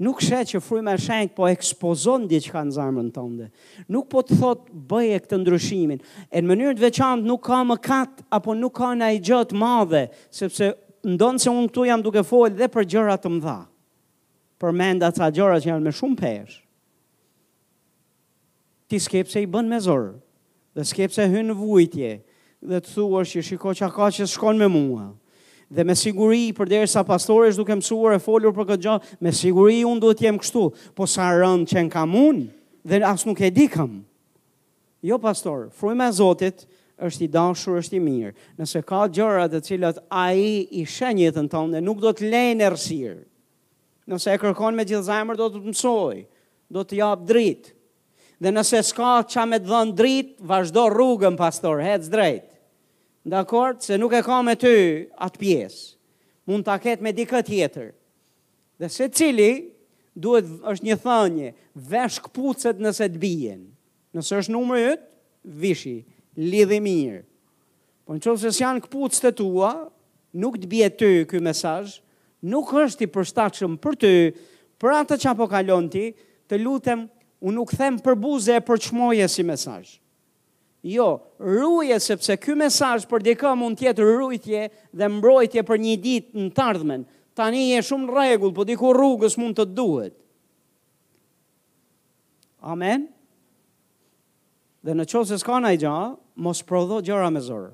[0.00, 3.48] Nuk shë që frujme shenjë po ekspozon diqka në zemër në tënde.
[3.92, 6.00] Nuk po të thotë bëje këtë ndryshimin.
[6.32, 9.60] E në mënyrë të veçantë nuk ka më katë apo nuk ka në i gjëtë
[9.60, 10.70] madhe, sepse
[11.08, 13.58] ndonë se unë këtu jam duke folë dhe për gjërat të mdha.
[14.60, 16.60] Për mendat ca gjërat që janë me shumë peshë
[18.90, 20.12] ti skepse i bën me zorë,
[20.74, 22.08] dhe skepse hynë në vujtje,
[22.66, 25.06] dhe të thua që shiko që ka që shkon me mua,
[25.70, 29.30] dhe me siguri për deri sa pastore duke mësuar e folur për këtë gjohë, me
[29.32, 30.64] siguri unë duhet jem kështu,
[30.98, 32.44] po sa rëndë që në kam unë,
[32.90, 33.94] dhe asë nuk e di kam.
[35.06, 36.66] Jo, pastor, frujme e Zotit
[37.00, 38.34] është i dashur, është i mirë.
[38.60, 40.50] Nëse ka gjëra të cilat a i
[40.82, 43.20] i shenjit në tonë, dhe nuk do të lejnë rësirë.
[44.10, 46.20] Nëse e kërkon me gjithë zemrën, do të mësoj,
[46.76, 47.72] do të jap dritë.
[48.40, 52.46] Dhe nëse s'ka qa me të dhënë drit, vazhdo rrugën, pastor, hec drejt.
[53.28, 54.70] Dakor, akord, se nuk e ka me ty
[55.20, 55.80] atë piesë,
[56.48, 57.90] mund të aket me dikët jetër.
[58.80, 59.50] Dhe se cili,
[60.16, 61.50] duhet është një thënje,
[61.92, 63.60] vesh këpucet nëse të bijen.
[64.16, 65.04] Nëse është numër jëtë,
[65.62, 65.94] vishi,
[66.40, 67.20] lidhë i mirë.
[68.08, 69.74] Po në qëllë se s'janë këpucet të tua,
[70.42, 71.98] nuk të bje ty këj mesaj,
[72.48, 74.14] nuk është i përstachëm për ty,
[74.80, 76.06] për atë të ti,
[76.50, 77.04] të lutem
[77.40, 79.94] Unë nuk them për buze e për qmoje si mesajsh.
[80.92, 81.06] Jo,
[81.40, 86.46] rruje sepse ky mesajsh për dika mund tjetë rrujtje dhe mbrojtje për një dit në
[86.56, 87.02] tardhmen.
[87.36, 90.14] Tani e shumë regull, për po diku rrugës mund të duhet.
[92.68, 93.06] Amen?
[94.84, 95.94] Dhe në qosë s'ka në i gja,
[96.40, 97.72] mos prodho gjara me zorë.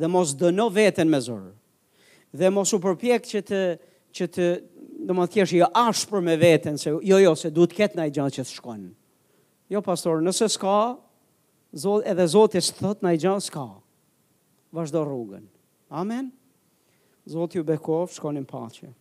[0.00, 1.52] Dhe mos dëno vetën me zorë.
[2.40, 3.62] Dhe mos u përpjek që të,
[4.16, 4.46] që të,
[5.02, 7.96] Do të thjesht jo i ashpër me veten se jo jo, se duhet të ketë
[7.98, 8.90] ndaj gjallë që shkonë.
[9.72, 10.74] Jo pastor, nëse s'ka
[11.78, 13.64] Zoti, edhe Zoti thot thotë ndaj gjallë s'ka.
[14.74, 15.46] Vazhdo rrugën.
[16.00, 16.28] Amen.
[17.30, 18.92] Zoti ju bekoj, shkonim paqe.